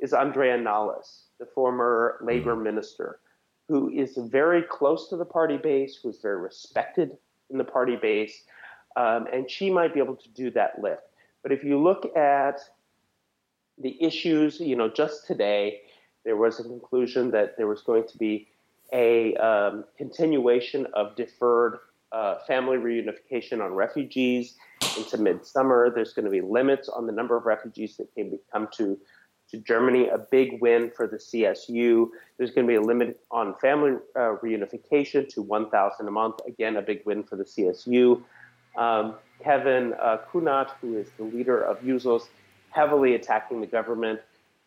is 0.01 0.12
Andrea 0.12 0.59
Nahles, 0.59 1.22
the 1.38 1.46
former 1.46 2.18
labor 2.22 2.55
minister, 2.55 3.20
who 3.68 3.88
is 3.88 4.18
very 4.18 4.62
close 4.62 5.09
to 5.09 5.16
the 5.16 5.25
party 5.25 5.57
base, 5.57 5.98
who's 6.03 6.20
very 6.20 6.37
respected 6.37 7.16
in 7.51 7.57
the 7.57 7.64
party 7.64 7.96
base, 7.96 8.42
um, 8.96 9.27
and 9.33 9.51
she 9.51 9.70
might 9.70 9.94
be 9.94 10.01
able 10.01 10.16
to 10.16 10.29
do 10.31 10.51
that 10.51 10.83
lift. 10.83 11.03
But 11.42 11.53
if 11.53 11.64
you 11.64 11.81
look 11.81 12.14
at 12.16 12.61
the 13.79 13.96
issues, 14.03 14.61
you 14.61 14.77
know, 14.77 14.90
just 14.90 15.27
today, 15.27 15.81
there 16.25 16.37
was 16.37 16.61
a 16.61 16.64
conclusion 16.64 17.31
that 17.31 17.57
there 17.57 17.66
was 17.66 17.81
going 17.81 18.07
to 18.09 18.18
be 18.18 18.48
a 18.92 19.35
um, 19.37 19.85
continuation 19.96 20.87
of 20.92 21.16
deferred 21.16 21.79
uh, 22.12 22.38
family 22.46 22.77
reunification 22.77 23.64
on 23.64 23.72
refugees 23.72 24.57
into 24.96 25.18
midsummer. 25.18 25.90
There's 25.94 26.12
going 26.12 26.27
to 26.27 26.31
be 26.31 26.40
limits 26.40 26.88
on 26.88 27.07
the 27.07 27.12
number 27.12 27.37
of 27.37 27.46
refugees 27.46 27.96
that 27.96 28.12
can 28.14 28.38
come 28.53 28.68
to 28.77 28.98
to 29.51 29.59
Germany, 29.59 30.09
a 30.09 30.16
big 30.16 30.62
win 30.62 30.90
for 30.96 31.07
the 31.07 31.18
CSU. 31.18 32.09
There's 32.38 32.51
going 32.53 32.66
to 32.66 32.70
be 32.70 32.77
a 32.77 32.81
limit 32.81 33.20
on 33.31 33.55
family 33.57 33.92
uh, 34.16 34.37
reunification 34.42 35.29
to 35.29 35.42
1,000 35.42 36.09
a 36.09 36.11
month. 36.11 36.37
Again, 36.48 36.77
a 36.77 36.83
big 36.83 37.03
win 37.05 37.22
for 37.22 37.37
the 37.37 37.44
CSU. 37.44 38.22
Um, 38.77 39.16
Kevin 39.44 39.92
uh, 40.01 40.18
Kühnert, 40.33 40.70
who 40.81 40.96
is 40.96 41.09
the 41.18 41.25
leader 41.25 41.61
of 41.61 41.81
Jusos, 41.81 42.29
heavily 42.70 43.14
attacking 43.14 43.61
the 43.61 43.66
government. 43.66 44.20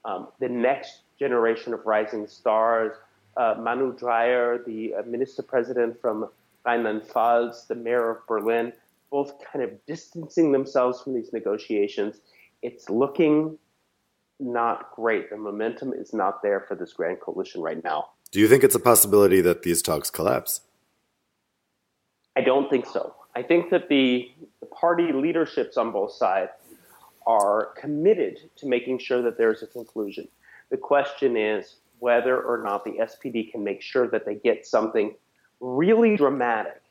Um, 0.03 0.27
the 0.39 0.49
next 0.49 0.99
generation 1.17 1.73
of 1.73 1.83
rising 1.87 2.27
stars, 2.27 2.91
uh, 3.37 3.55
Malu 3.57 3.97
Dreyer, 3.97 4.59
the 4.67 4.93
uh, 4.93 5.01
minister 5.03 5.41
president 5.41 5.99
from 5.99 6.29
Rheinland-Pfalz, 6.65 7.67
the 7.67 7.75
mayor 7.75 8.09
of 8.09 8.27
Berlin, 8.27 8.73
both 9.11 9.33
kind 9.51 9.63
of 9.63 9.71
distancing 9.85 10.51
themselves 10.51 11.01
from 11.01 11.13
these 11.13 11.31
negotiations. 11.31 12.21
It's 12.61 12.89
looking 12.89 13.57
not 14.39 14.91
great. 14.95 15.29
The 15.29 15.37
momentum 15.37 15.93
is 15.93 16.13
not 16.13 16.41
there 16.41 16.65
for 16.67 16.75
this 16.75 16.93
grand 16.93 17.19
coalition 17.21 17.61
right 17.61 17.81
now. 17.83 18.09
Do 18.31 18.39
you 18.39 18.47
think 18.47 18.63
it's 18.63 18.75
a 18.75 18.79
possibility 18.79 19.41
that 19.41 19.63
these 19.63 19.81
talks 19.81 20.09
collapse? 20.09 20.61
I 22.35 22.41
don't 22.41 22.69
think 22.69 22.85
so. 22.85 23.15
I 23.35 23.43
think 23.43 23.69
that 23.69 23.87
the, 23.87 24.29
the 24.59 24.65
party 24.65 25.11
leaderships 25.13 25.77
on 25.77 25.91
both 25.91 26.11
sides 26.11 26.51
are 27.25 27.69
committed 27.79 28.39
to 28.57 28.67
making 28.67 28.99
sure 28.99 29.21
that 29.21 29.37
there's 29.37 29.63
a 29.63 29.67
conclusion. 29.67 30.27
The 30.69 30.77
question 30.77 31.37
is 31.37 31.75
whether 31.99 32.41
or 32.41 32.61
not 32.61 32.83
the 32.83 32.91
SPD 32.91 33.51
can 33.51 33.63
make 33.63 33.81
sure 33.81 34.07
that 34.09 34.25
they 34.25 34.35
get 34.35 34.65
something 34.65 35.15
really 35.59 36.15
dramatic 36.15 36.81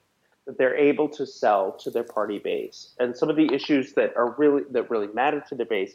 that 0.47 0.59
they're 0.59 0.77
able 0.77 1.09
to 1.09 1.27
sell 1.27 1.73
to 1.73 1.91
their 1.91 2.05
party 2.05 2.39
base. 2.39 2.95
And 2.99 3.17
some 3.17 3.31
of 3.31 3.37
the 3.37 3.53
issues 3.53 3.95
that 3.95 4.15
are 4.17 4.35
really 4.37 4.63
that 4.71 4.91
really 4.91 5.09
matter 5.09 5.43
to 5.49 5.55
their 5.55 5.67
base 5.67 5.95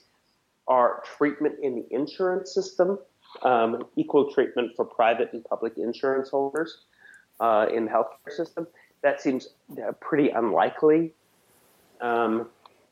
are 0.68 1.04
treatment 1.18 1.56
in 1.62 1.76
the 1.76 1.86
insurance 1.92 2.54
system, 2.54 3.00
um, 3.44 3.86
equal 3.96 4.32
treatment 4.32 4.72
for 4.76 4.86
private 4.86 5.34
and 5.34 5.44
public 5.46 5.78
insurance 5.78 6.30
holders 6.30 6.86
uh, 7.40 7.68
in 7.74 7.86
the 7.86 7.92
healthcare 7.92 8.36
system. 8.36 8.68
That 9.02 9.22
seems 9.22 9.50
uh, 9.72 9.92
pretty 9.94 10.30
unlikely. 10.30 11.14
Um, 12.02 12.50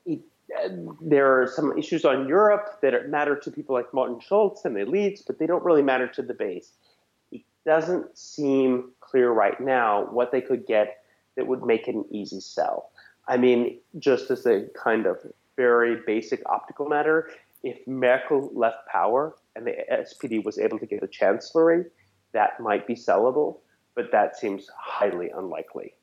uh, 0.10 0.70
there 1.02 1.42
are 1.42 1.48
some 1.48 1.78
issues 1.78 2.06
on 2.06 2.28
Europe 2.28 2.80
that 2.82 3.10
matter 3.10 3.36
to 3.36 3.52
people 3.52 3.76
like 3.76 3.94
Martin 3.94 4.20
Schulz 4.20 4.64
and 4.64 4.76
the 4.76 4.82
elites, 4.82 5.22
but 5.26 5.40
they 5.40 5.46
don't 5.46 5.64
really 5.64 5.82
matter 5.82 6.08
to 6.08 6.22
the 6.22 6.34
base. 6.34 6.72
Doesn't 7.68 8.18
seem 8.18 8.92
clear 9.02 9.30
right 9.30 9.60
now 9.60 10.08
what 10.12 10.32
they 10.32 10.40
could 10.40 10.66
get 10.66 11.04
that 11.36 11.46
would 11.46 11.64
make 11.64 11.90
it 11.90 11.96
an 11.96 12.06
easy 12.10 12.40
sell. 12.40 12.92
I 13.28 13.36
mean, 13.36 13.80
just 14.00 14.32
as 14.32 14.46
a 14.46 14.68
kind 14.82 15.06
of 15.06 15.18
very 15.58 15.98
basic 16.08 16.42
optical 16.46 16.88
matter, 16.88 17.30
if 17.64 17.86
Merkel 17.86 18.50
left 18.54 18.88
power 18.90 19.36
and 19.54 19.68
the 19.68 19.76
SPD 19.92 20.46
was 20.46 20.58
able 20.58 20.80
to 20.80 20.86
get 20.86 21.04
a 21.04 21.08
chancellery, 21.08 21.84
that 22.32 22.58
might 22.62 22.88
be 22.88 22.96
sellable, 22.96 23.58
but 23.96 24.14
that 24.14 24.38
seems 24.38 24.70
highly 24.80 25.30
unlikely. 25.30 25.94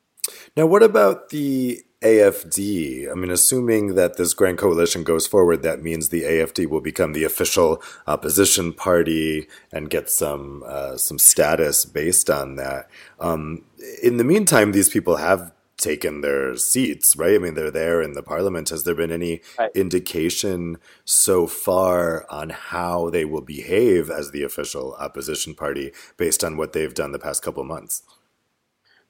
Now, 0.55 0.67
what 0.67 0.83
about 0.83 1.29
the 1.29 1.81
AFD? 2.05 3.11
I 3.11 3.15
mean, 3.15 3.31
assuming 3.31 3.95
that 3.95 4.17
this 4.17 4.33
grand 4.35 4.59
coalition 4.59 5.03
goes 5.03 5.25
forward, 5.25 5.63
that 5.63 5.81
means 5.81 6.09
the 6.09 6.21
AFD 6.21 6.67
will 6.67 6.81
become 6.81 7.13
the 7.13 7.23
official 7.23 7.81
opposition 8.05 8.73
party 8.73 9.47
and 9.71 9.89
get 9.89 10.09
some 10.09 10.63
uh, 10.67 10.97
some 10.97 11.17
status 11.17 11.83
based 11.83 12.29
on 12.29 12.55
that. 12.57 12.89
Um, 13.19 13.63
in 14.03 14.17
the 14.17 14.23
meantime, 14.23 14.71
these 14.71 14.89
people 14.89 15.15
have 15.17 15.51
taken 15.77 16.21
their 16.21 16.55
seats, 16.55 17.15
right? 17.17 17.35
I 17.35 17.37
mean, 17.37 17.53
they're 17.55 17.71
there 17.71 18.01
in 18.01 18.13
the 18.13 18.23
parliament. 18.23 18.69
Has 18.69 18.83
there 18.83 18.95
been 18.95 19.11
any 19.11 19.41
right. 19.59 19.71
indication 19.75 20.77
so 21.03 21.47
far 21.47 22.25
on 22.29 22.49
how 22.49 23.09
they 23.09 23.25
will 23.25 23.41
behave 23.41 24.09
as 24.09 24.31
the 24.31 24.43
official 24.43 24.95
opposition 24.99 25.53
party 25.53 25.91
based 26.17 26.43
on 26.43 26.55
what 26.55 26.73
they've 26.73 26.93
done 26.93 27.11
the 27.11 27.19
past 27.19 27.41
couple 27.41 27.63
months? 27.63 28.03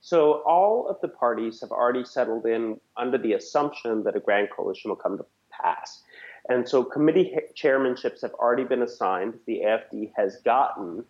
So, 0.06 0.44
all 0.46 0.88
of 0.88 1.02
the 1.02 1.08
parties 1.08 1.62
have 1.62 1.72
already 1.72 2.06
settled 2.06 2.46
in 2.46 2.80
under 2.96 3.18
the 3.18 3.34
assumption 3.34 4.04
that 4.04 4.16
a 4.16 4.20
grand 4.20 4.50
coalition 4.56 4.90
will 4.90 4.96
come 4.96 5.18
to 5.18 5.26
pass. 5.50 6.04
And 6.48 6.70
so, 6.70 6.84
committee 6.84 7.36
chairmanships 7.60 8.22
have 8.22 8.36
already 8.36 8.66
been 8.66 8.84
assigned. 8.84 9.34
The 9.48 9.62
AFD 9.66 10.12
has 10.16 10.36
gotten 10.46 11.04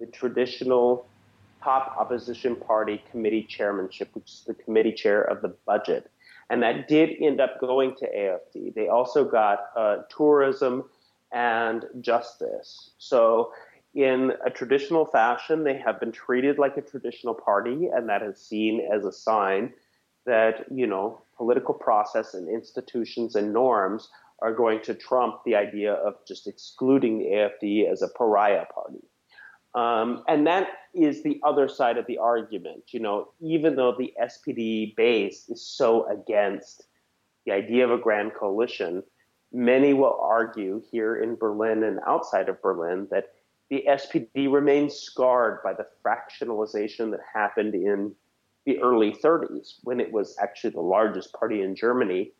the 0.00 0.06
traditional 0.06 1.06
top 1.62 1.94
opposition 1.96 2.56
party 2.56 3.00
committee 3.12 3.44
chairmanship, 3.44 4.08
which 4.14 4.28
is 4.28 4.42
the 4.44 4.54
committee 4.54 4.94
chair 4.94 5.22
of 5.22 5.42
the 5.42 5.54
budget. 5.64 6.10
And 6.50 6.60
that 6.64 6.88
did 6.88 7.22
end 7.22 7.40
up 7.40 7.60
going 7.60 7.94
to 7.98 8.08
AFD. 8.08 8.74
They 8.74 8.88
also 8.88 9.24
got 9.24 9.66
uh, 9.76 9.98
tourism 10.10 10.90
and 11.30 11.84
justice. 12.00 12.90
So, 12.98 13.52
in 13.94 14.32
a 14.44 14.50
traditional 14.50 15.04
fashion, 15.04 15.64
they 15.64 15.78
have 15.78 15.98
been 15.98 16.12
treated 16.12 16.58
like 16.58 16.76
a 16.76 16.82
traditional 16.82 17.34
party, 17.34 17.88
and 17.92 18.08
that 18.08 18.22
is 18.22 18.40
seen 18.40 18.86
as 18.92 19.04
a 19.04 19.12
sign 19.12 19.72
that, 20.26 20.66
you 20.70 20.86
know, 20.86 21.22
political 21.36 21.74
process 21.74 22.34
and 22.34 22.48
institutions 22.48 23.34
and 23.34 23.52
norms 23.52 24.08
are 24.42 24.54
going 24.54 24.80
to 24.82 24.94
trump 24.94 25.40
the 25.44 25.54
idea 25.54 25.94
of 25.94 26.14
just 26.26 26.46
excluding 26.46 27.18
the 27.18 27.24
AFD 27.26 27.90
as 27.90 28.02
a 28.02 28.08
pariah 28.08 28.64
party. 28.72 29.02
Um, 29.74 30.24
and 30.28 30.46
that 30.46 30.68
is 30.94 31.22
the 31.22 31.40
other 31.44 31.68
side 31.68 31.96
of 31.96 32.06
the 32.06 32.18
argument. 32.18 32.84
You 32.92 33.00
know, 33.00 33.28
even 33.40 33.76
though 33.76 33.94
the 33.96 34.12
SPD 34.20 34.96
base 34.96 35.48
is 35.48 35.64
so 35.64 36.06
against 36.08 36.84
the 37.46 37.52
idea 37.52 37.84
of 37.84 37.90
a 37.90 38.02
grand 38.02 38.32
coalition, 38.34 39.02
many 39.52 39.94
will 39.94 40.18
argue 40.20 40.82
here 40.90 41.16
in 41.16 41.36
Berlin 41.36 41.82
and 41.84 42.00
outside 42.06 42.48
of 42.48 42.60
Berlin 42.62 43.08
that 43.10 43.26
the 43.70 43.84
SPD 43.88 44.52
remains 44.52 44.94
scarred 44.94 45.62
by 45.62 45.72
the 45.72 45.86
fractionalization 46.04 47.10
that 47.12 47.20
happened 47.32 47.74
in 47.74 48.12
the 48.66 48.78
early 48.80 49.12
30s 49.12 49.76
when 49.84 50.00
it 50.00 50.12
was 50.12 50.36
actually 50.40 50.70
the 50.70 50.80
largest 50.80 51.32
party 51.32 51.62
in 51.62 51.74
Germany, 51.74 52.32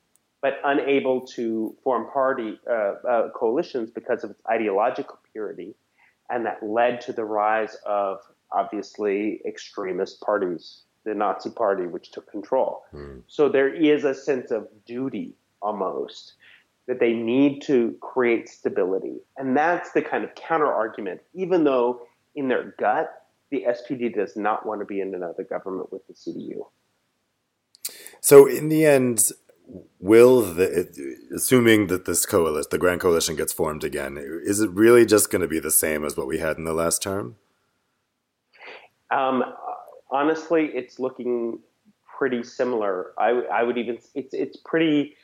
but 0.43 0.59
unable 0.64 1.27
to 1.27 1.75
form 1.83 2.11
party 2.12 2.59
uh, 2.69 2.95
uh, 3.09 3.29
coalitions 3.31 3.90
because 3.90 4.25
of 4.25 4.31
its 4.31 4.40
ideological 4.51 5.19
purity 5.33 5.75
and 6.31 6.47
that 6.47 6.62
led 6.62 7.01
to 7.03 7.12
the 7.12 7.25
rise 7.25 7.77
of 7.87 8.21
obviously 8.53 9.40
extremist 9.47 10.21
parties, 10.21 10.83
the 11.05 11.14
Nazi 11.14 11.51
Party, 11.51 11.87
which 11.87 12.12
took 12.12 12.31
control. 12.31 12.83
Mm. 12.95 13.23
So 13.27 13.49
there 13.49 13.73
is 13.73 14.05
a 14.05 14.14
sense 14.14 14.51
of 14.51 14.69
duty 14.87 15.35
almost 15.62 16.35
that 16.90 16.98
they 16.98 17.12
need 17.12 17.62
to 17.62 17.96
create 18.00 18.48
stability. 18.48 19.18
And 19.37 19.57
that's 19.57 19.92
the 19.92 20.03
kind 20.03 20.24
of 20.24 20.35
counter 20.35 20.66
argument, 20.66 21.20
even 21.35 21.62
though 21.62 22.00
in 22.35 22.48
their 22.48 22.74
gut 22.81 23.12
the 23.53 23.64
SPD 23.68 24.12
does 24.12 24.37
not 24.37 24.66
want 24.66 24.81
to 24.81 24.85
be 24.85 25.00
in 25.00 25.14
another 25.14 25.44
government 25.44 25.92
with 25.92 26.05
the 26.09 26.14
CDU. 26.14 26.66
So, 28.20 28.46
in 28.46 28.68
the 28.68 28.85
end, 28.87 29.31
will 30.00 30.40
the 30.40 31.16
assuming 31.33 31.87
that 31.87 32.07
this 32.07 32.26
coalition, 32.26 32.68
the 32.72 32.79
Grand 32.79 33.00
Coalition, 33.00 33.37
gets 33.37 33.53
formed 33.53 33.85
again, 33.85 34.16
is 34.44 34.59
it 34.59 34.70
really 34.70 35.07
just 35.07 35.31
going 35.31 35.42
to 35.42 35.48
be 35.48 35.61
the 35.61 35.70
same 35.70 36.05
as 36.05 36.16
what 36.16 36.26
we 36.26 36.38
had 36.38 36.59
in 36.59 36.64
the 36.64 36.74
last 36.74 37.05
term? 37.05 37.37
Um, 39.12 39.44
honestly, 40.11 40.72
it's 40.74 40.98
looking 40.98 41.61
pretty 42.18 42.42
similar. 42.42 43.12
I, 43.16 43.42
I 43.53 43.62
would 43.62 43.79
even 43.79 43.98
it's 44.16 44.35
it's 44.35 44.57
pretty 44.57 45.14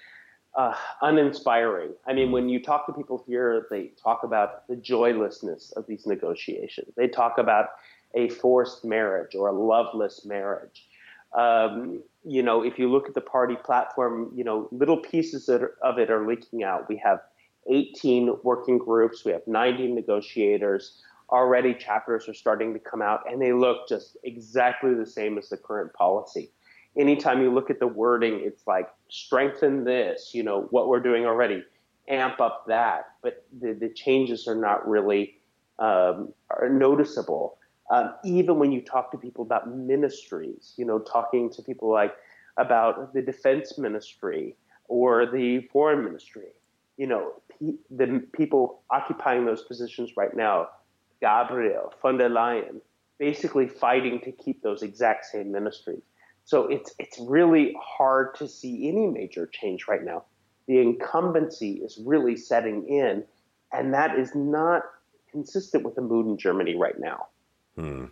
uh, 0.57 0.75
uninspiring. 1.03 1.93
I 2.07 2.15
mean, 2.15 2.33
when 2.33 2.49
you 2.49 2.63
talk 2.63 2.87
to 2.87 2.93
people 2.93 3.23
here, 3.27 3.67
they 3.71 3.91
talk 4.03 4.23
about 4.23 4.67
the 4.69 4.77
joylessness 4.77 5.73
of 5.77 5.87
these 5.87 6.07
negotiations. 6.07 6.95
They 6.97 7.09
talk 7.09 7.39
about 7.39 7.71
a 8.15 8.31
forced 8.31 8.85
marriage 8.85 9.35
or 9.35 9.49
a 9.49 9.53
loveless 9.53 10.25
marriage. 10.25 10.89
Um, 11.35 12.03
you 12.25 12.43
know, 12.43 12.63
if 12.63 12.79
you 12.79 12.91
look 12.91 13.07
at 13.09 13.15
the 13.15 13.21
party 13.21 13.57
platform, 13.57 14.33
you 14.35 14.45
know, 14.45 14.69
little 14.73 14.97
pieces 14.97 15.49
of 15.49 15.99
it 15.99 16.11
are 16.11 16.27
leaking 16.27 16.65
out. 16.65 16.89
We 16.89 16.97
have 17.05 17.21
18 17.69 18.39
working 18.43 18.79
groups, 18.79 19.25
we 19.25 19.33
have 19.33 19.47
90 19.47 19.89
negotiators. 19.89 21.03
Already, 21.29 21.75
chapters 21.75 22.29
are 22.29 22.35
starting 22.35 22.73
to 22.73 22.79
come 22.79 23.03
out, 23.03 23.31
and 23.31 23.43
they 23.43 23.53
look 23.53 23.89
just 23.89 24.17
exactly 24.23 24.95
the 24.95 25.05
same 25.05 25.37
as 25.37 25.49
the 25.49 25.57
current 25.57 25.93
policy. 25.93 26.53
Anytime 26.99 27.43
you 27.43 27.53
look 27.53 27.71
at 27.71 27.81
the 27.81 27.87
wording, 27.87 28.41
it's 28.43 28.67
like 28.67 28.89
strengthen 29.09 29.85
this, 29.85 30.31
you 30.35 30.43
know, 30.43 30.63
what 30.71 30.89
we're 30.89 31.01
doing 31.01 31.27
already, 31.27 31.63
amp 32.09 32.41
up 32.41 32.65
that. 32.69 33.07
But 33.23 33.45
the, 33.61 33.75
the 33.75 33.89
changes 33.91 34.49
are 34.49 34.55
not 34.55 34.89
really 34.89 35.37
um, 35.79 36.33
are 36.51 36.69
noticeable. 36.71 37.59
Um, 37.91 38.15
even 38.25 38.59
when 38.59 38.73
you 38.73 38.81
talk 38.81 39.11
to 39.13 39.19
people 39.19 39.45
about 39.45 39.71
ministries, 39.71 40.75
you 40.77 40.85
know, 40.85 40.99
talking 40.99 41.51
to 41.51 41.63
people 41.63 41.91
like 41.91 42.15
about 42.57 43.13
the 43.15 43.23
defense 43.23 43.79
ministry 43.79 44.57
or 44.89 45.27
the 45.27 45.61
foreign 45.73 46.05
ministry, 46.05 46.49
you 46.97 47.07
know, 47.07 47.35
pe- 47.61 47.77
the 47.91 48.27
people 48.33 48.81
occupying 48.91 49.45
those 49.45 49.63
positions 49.63 50.13
right 50.17 50.35
now, 50.35 50.69
Gabriel, 51.21 51.93
von 52.03 52.19
der 52.19 52.29
Leyen, 52.29 52.81
basically 53.19 53.69
fighting 53.69 54.21
to 54.21 54.33
keep 54.33 54.63
those 54.63 54.83
exact 54.83 55.27
same 55.27 55.53
ministries. 55.53 56.03
So 56.47 56.69
it's 56.69 56.95
it's 57.01 57.19
really 57.19 57.77
hard 57.81 58.37
to 58.37 58.49
see 58.49 58.89
any 58.89 59.09
major 59.09 59.47
change 59.53 59.89
right 59.89 60.03
now. 60.03 60.25
The 60.69 60.79
incumbency 60.79 61.73
is 61.73 61.99
really 61.99 62.37
setting 62.37 62.89
in, 62.89 63.25
and 63.73 63.93
that 63.93 64.17
is 64.17 64.35
not 64.35 64.83
consistent 65.31 65.85
with 65.85 65.97
the 65.97 66.03
mood 66.03 66.27
in 66.27 66.39
Germany 66.39 66.77
right 66.77 66.99
now. 66.99 67.27
Hmm. 67.75 68.07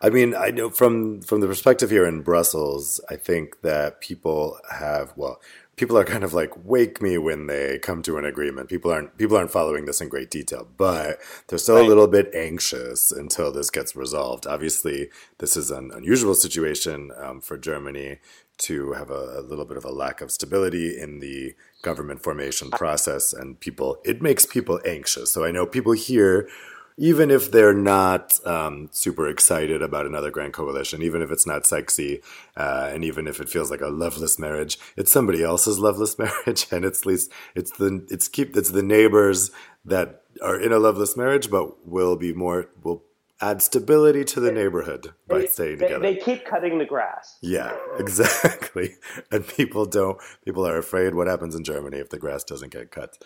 I 0.00 0.10
mean, 0.10 0.36
I 0.36 0.50
know 0.50 0.70
from 0.70 1.20
from 1.20 1.40
the 1.40 1.48
perspective 1.48 1.90
here 1.90 2.06
in 2.06 2.22
Brussels, 2.22 3.00
I 3.10 3.16
think 3.16 3.62
that 3.62 4.00
people 4.00 4.58
have 4.70 5.12
well, 5.16 5.40
people 5.76 5.96
are 5.96 6.04
kind 6.04 6.24
of 6.24 6.34
like 6.34 6.52
wake 6.64 7.00
me 7.00 7.18
when 7.18 7.46
they 7.46 7.78
come 7.78 8.02
to 8.02 8.18
an 8.18 8.24
agreement. 8.24 8.68
People 8.68 8.90
aren't 8.90 9.16
people 9.16 9.36
aren't 9.36 9.50
following 9.50 9.84
this 9.84 10.00
in 10.00 10.08
great 10.08 10.30
detail, 10.30 10.68
but 10.76 11.18
they're 11.48 11.58
still 11.58 11.76
right. 11.76 11.84
a 11.84 11.88
little 11.88 12.08
bit 12.08 12.32
anxious 12.34 13.10
until 13.10 13.52
this 13.52 13.70
gets 13.70 13.96
resolved. 13.96 14.46
Obviously, 14.46 15.08
this 15.38 15.56
is 15.56 15.70
an 15.70 15.90
unusual 15.94 16.34
situation 16.34 17.10
um, 17.16 17.40
for 17.40 17.56
Germany 17.56 18.18
to 18.58 18.92
have 18.92 19.10
a, 19.10 19.38
a, 19.38 19.42
little 19.42 19.64
bit 19.64 19.76
of 19.76 19.84
a 19.84 19.90
lack 19.90 20.20
of 20.20 20.30
stability 20.30 20.96
in 20.96 21.18
the 21.20 21.54
government 21.80 22.22
formation 22.22 22.70
process, 22.70 23.32
and 23.32 23.58
people 23.58 23.98
it 24.04 24.22
makes 24.22 24.46
people 24.46 24.80
anxious. 24.86 25.32
So 25.32 25.44
I 25.44 25.50
know 25.50 25.66
people 25.66 25.92
here 25.92 26.48
even 26.96 27.30
if 27.30 27.50
they're 27.50 27.74
not 27.74 28.38
um, 28.46 28.88
super 28.92 29.28
excited 29.28 29.82
about 29.82 30.06
another 30.06 30.30
grand 30.30 30.52
coalition, 30.52 31.02
even 31.02 31.22
if 31.22 31.30
it's 31.30 31.46
not 31.46 31.66
sexy, 31.66 32.20
uh, 32.56 32.90
and 32.92 33.04
even 33.04 33.26
if 33.26 33.40
it 33.40 33.48
feels 33.48 33.70
like 33.70 33.80
a 33.80 33.88
loveless 33.88 34.38
marriage, 34.38 34.78
it's 34.96 35.12
somebody 35.12 35.42
else's 35.42 35.78
loveless 35.78 36.18
marriage, 36.18 36.66
and 36.70 36.84
it's 36.84 37.00
at 37.00 37.06
least 37.06 37.32
it's 37.54 37.70
the 37.72 38.06
it's 38.10 38.28
keep 38.28 38.56
it's 38.56 38.70
the 38.70 38.82
neighbors 38.82 39.50
that 39.84 40.22
are 40.42 40.58
in 40.58 40.72
a 40.72 40.78
loveless 40.78 41.16
marriage, 41.16 41.50
but 41.50 41.86
will 41.86 42.16
be 42.16 42.32
more 42.32 42.68
will 42.82 43.02
add 43.42 43.60
stability 43.60 44.24
to 44.24 44.40
the 44.40 44.52
neighborhood 44.52 45.12
by 45.26 45.40
they, 45.40 45.46
staying 45.46 45.78
together. 45.78 45.98
They, 45.98 46.14
they 46.14 46.20
keep 46.20 46.44
cutting 46.44 46.78
the 46.78 46.84
grass. 46.84 47.38
Yeah, 47.42 47.76
exactly. 47.98 48.96
And 49.30 49.46
people 49.46 49.84
don't. 49.84 50.18
People 50.44 50.66
are 50.66 50.78
afraid 50.78 51.14
what 51.14 51.26
happens 51.26 51.54
in 51.54 51.64
Germany 51.64 51.98
if 51.98 52.10
the 52.10 52.18
grass 52.18 52.44
doesn't 52.44 52.72
get 52.72 52.90
cut. 52.90 53.18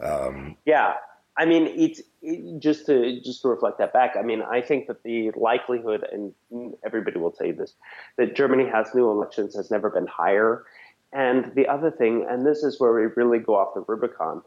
Um, 0.00 0.56
yeah, 0.64 0.94
I 1.38 1.44
mean, 1.44 1.68
it's 1.68 2.02
it, 2.20 2.58
just 2.58 2.86
to 2.86 3.20
just 3.20 3.42
to 3.42 3.48
reflect 3.48 3.78
that 3.78 3.92
back. 3.92 4.16
I 4.18 4.22
mean, 4.22 4.42
I 4.42 4.60
think 4.60 4.88
that 4.88 5.04
the 5.04 5.30
likelihood, 5.36 6.04
and 6.12 6.74
everybody 6.84 7.18
will 7.18 7.32
say 7.32 7.52
this, 7.52 7.74
that 8.16 8.34
Germany 8.34 8.68
has 8.68 8.92
new 8.94 9.08
elections 9.08 9.54
has 9.54 9.70
never 9.70 9.88
been 9.88 10.08
higher. 10.08 10.64
And 11.12 11.52
the 11.54 11.68
other 11.68 11.90
thing, 11.90 12.26
and 12.28 12.44
this 12.44 12.64
is 12.64 12.80
where 12.80 12.92
we 12.92 13.06
really 13.16 13.38
go 13.38 13.54
off 13.54 13.74
the 13.74 13.84
Rubicon, 13.86 14.42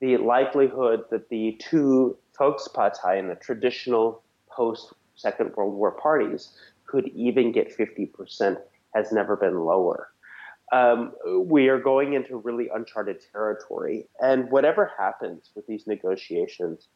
the 0.00 0.16
likelihood 0.16 1.04
that 1.10 1.28
the 1.30 1.56
two 1.60 2.18
Volkspartei 2.38 3.18
and 3.18 3.30
the 3.30 3.36
traditional 3.36 4.22
post 4.50 4.92
Second 5.14 5.54
World 5.56 5.74
War 5.74 5.92
parties 5.92 6.56
could 6.86 7.08
even 7.14 7.52
get 7.52 7.74
50% 7.74 8.58
has 8.94 9.12
never 9.12 9.36
been 9.36 9.60
lower 9.60 10.11
um, 10.72 11.12
we 11.38 11.68
are 11.68 11.78
going 11.78 12.14
into 12.14 12.36
really 12.36 12.68
uncharted 12.74 13.22
territory. 13.30 14.08
And 14.20 14.50
whatever 14.50 14.90
happens 14.98 15.50
with 15.54 15.66
these 15.66 15.86
negotiations, 15.86 16.88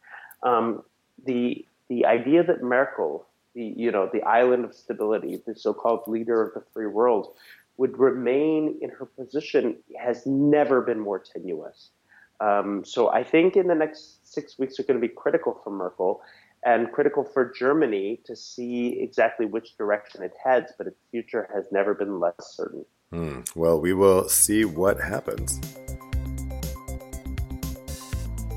um, 0.43 0.83
the 1.25 1.65
the 1.89 2.05
idea 2.05 2.43
that 2.43 2.61
Merkel, 2.61 3.27
the 3.53 3.63
you 3.63 3.91
know 3.91 4.09
the 4.11 4.23
island 4.23 4.65
of 4.65 4.73
stability, 4.73 5.41
the 5.45 5.55
so-called 5.55 6.07
leader 6.07 6.41
of 6.41 6.53
the 6.53 6.63
free 6.73 6.87
world, 6.87 7.33
would 7.77 7.97
remain 7.97 8.77
in 8.81 8.89
her 8.89 9.05
position 9.05 9.77
has 9.99 10.25
never 10.25 10.81
been 10.81 10.99
more 10.99 11.19
tenuous. 11.19 11.91
Um, 12.39 12.83
so 12.83 13.09
I 13.09 13.23
think 13.23 13.55
in 13.55 13.67
the 13.67 13.75
next 13.75 14.31
six 14.31 14.59
weeks 14.59 14.79
are 14.79 14.83
going 14.83 14.99
to 14.99 15.07
be 15.07 15.13
critical 15.13 15.59
for 15.63 15.71
Merkel 15.71 16.21
and 16.63 16.91
critical 16.91 17.23
for 17.23 17.51
Germany 17.57 18.19
to 18.25 18.35
see 18.35 18.99
exactly 18.99 19.45
which 19.45 19.77
direction 19.77 20.23
it 20.23 20.33
heads, 20.43 20.71
but 20.77 20.87
its 20.87 20.99
future 21.11 21.49
has 21.53 21.65
never 21.71 21.93
been 21.93 22.19
less 22.19 22.35
certain. 22.39 22.85
Hmm. 23.11 23.39
Well, 23.55 23.79
we 23.79 23.93
will 23.93 24.27
see 24.27 24.65
what 24.65 24.99
happens. 24.99 25.61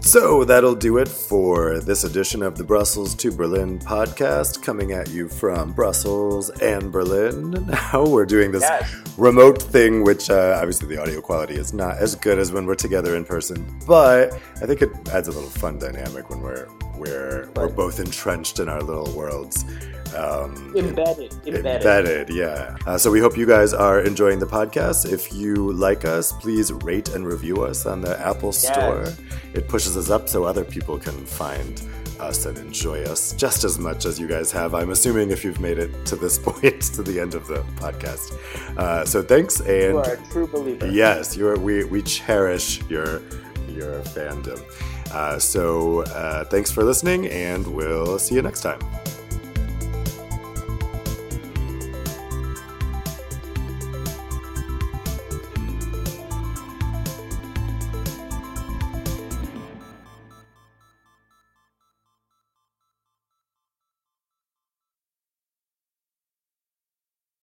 So 0.00 0.42
that'll 0.42 0.74
do 0.74 0.98
it 0.98 1.06
for 1.06 1.78
this 1.78 2.02
edition 2.02 2.42
of 2.42 2.58
the 2.58 2.64
Brussels 2.64 3.14
to 3.14 3.30
Berlin 3.30 3.78
podcast, 3.78 4.60
coming 4.60 4.90
at 4.90 5.08
you 5.10 5.28
from 5.28 5.72
Brussels 5.72 6.50
and 6.60 6.90
Berlin. 6.90 7.52
Now 7.92 8.04
we're 8.04 8.26
doing 8.26 8.50
this 8.50 8.62
yes. 8.62 8.92
remote 9.16 9.62
thing, 9.62 10.02
which 10.02 10.28
uh, 10.28 10.58
obviously 10.58 10.88
the 10.88 11.00
audio 11.00 11.20
quality 11.20 11.54
is 11.54 11.72
not 11.72 11.98
as 11.98 12.16
good 12.16 12.40
as 12.40 12.50
when 12.50 12.66
we're 12.66 12.74
together 12.74 13.14
in 13.14 13.24
person, 13.24 13.64
but 13.86 14.34
I 14.56 14.66
think 14.66 14.82
it 14.82 14.90
adds 15.10 15.28
a 15.28 15.30
little 15.30 15.48
fun 15.48 15.78
dynamic 15.78 16.28
when 16.28 16.40
we're 16.40 16.66
we're 16.96 17.48
we're 17.54 17.68
both 17.68 18.00
entrenched 18.00 18.58
in 18.58 18.68
our 18.68 18.82
little 18.82 19.14
worlds. 19.16 19.64
Um, 20.16 20.74
embedded, 20.76 21.32
embedded, 21.46 21.56
embedded, 21.56 22.30
yeah. 22.30 22.76
Uh, 22.86 22.98
so 22.98 23.10
we 23.10 23.20
hope 23.20 23.36
you 23.36 23.46
guys 23.46 23.72
are 23.72 24.00
enjoying 24.00 24.38
the 24.38 24.46
podcast. 24.46 25.10
If 25.10 25.32
you 25.32 25.72
like 25.72 26.04
us, 26.04 26.32
please 26.32 26.72
rate 26.72 27.10
and 27.10 27.26
review 27.26 27.64
us 27.64 27.86
on 27.86 28.00
the 28.00 28.18
Apple 28.20 28.52
Store. 28.52 29.06
It 29.54 29.68
pushes 29.68 29.96
us 29.96 30.10
up 30.10 30.28
so 30.28 30.44
other 30.44 30.64
people 30.64 30.98
can 30.98 31.24
find 31.24 31.80
us 32.20 32.44
and 32.46 32.58
enjoy 32.58 33.02
us 33.04 33.32
just 33.32 33.64
as 33.64 33.78
much 33.78 34.04
as 34.04 34.18
you 34.18 34.26
guys 34.28 34.52
have. 34.52 34.74
I'm 34.74 34.90
assuming 34.90 35.30
if 35.30 35.44
you've 35.44 35.60
made 35.60 35.78
it 35.78 36.04
to 36.06 36.16
this 36.16 36.38
point, 36.42 36.82
to 36.94 37.02
the 37.02 37.20
end 37.20 37.34
of 37.34 37.46
the 37.46 37.62
podcast. 37.76 38.32
Uh, 38.76 39.04
so 39.04 39.22
thanks, 39.22 39.60
and 39.60 39.92
you 39.94 39.98
are 39.98 40.14
a 40.14 40.26
true 40.30 40.46
believer. 40.46 40.86
Yes, 40.88 41.36
you're. 41.36 41.58
We 41.58 41.84
we 41.84 42.02
cherish 42.02 42.82
your 42.88 43.22
your 43.68 44.00
fandom. 44.02 44.60
Uh, 45.12 45.38
so 45.38 46.02
uh, 46.02 46.44
thanks 46.44 46.70
for 46.70 46.84
listening, 46.84 47.26
and 47.28 47.66
we'll 47.66 48.18
see 48.18 48.34
you 48.34 48.42
next 48.42 48.60
time. 48.60 48.80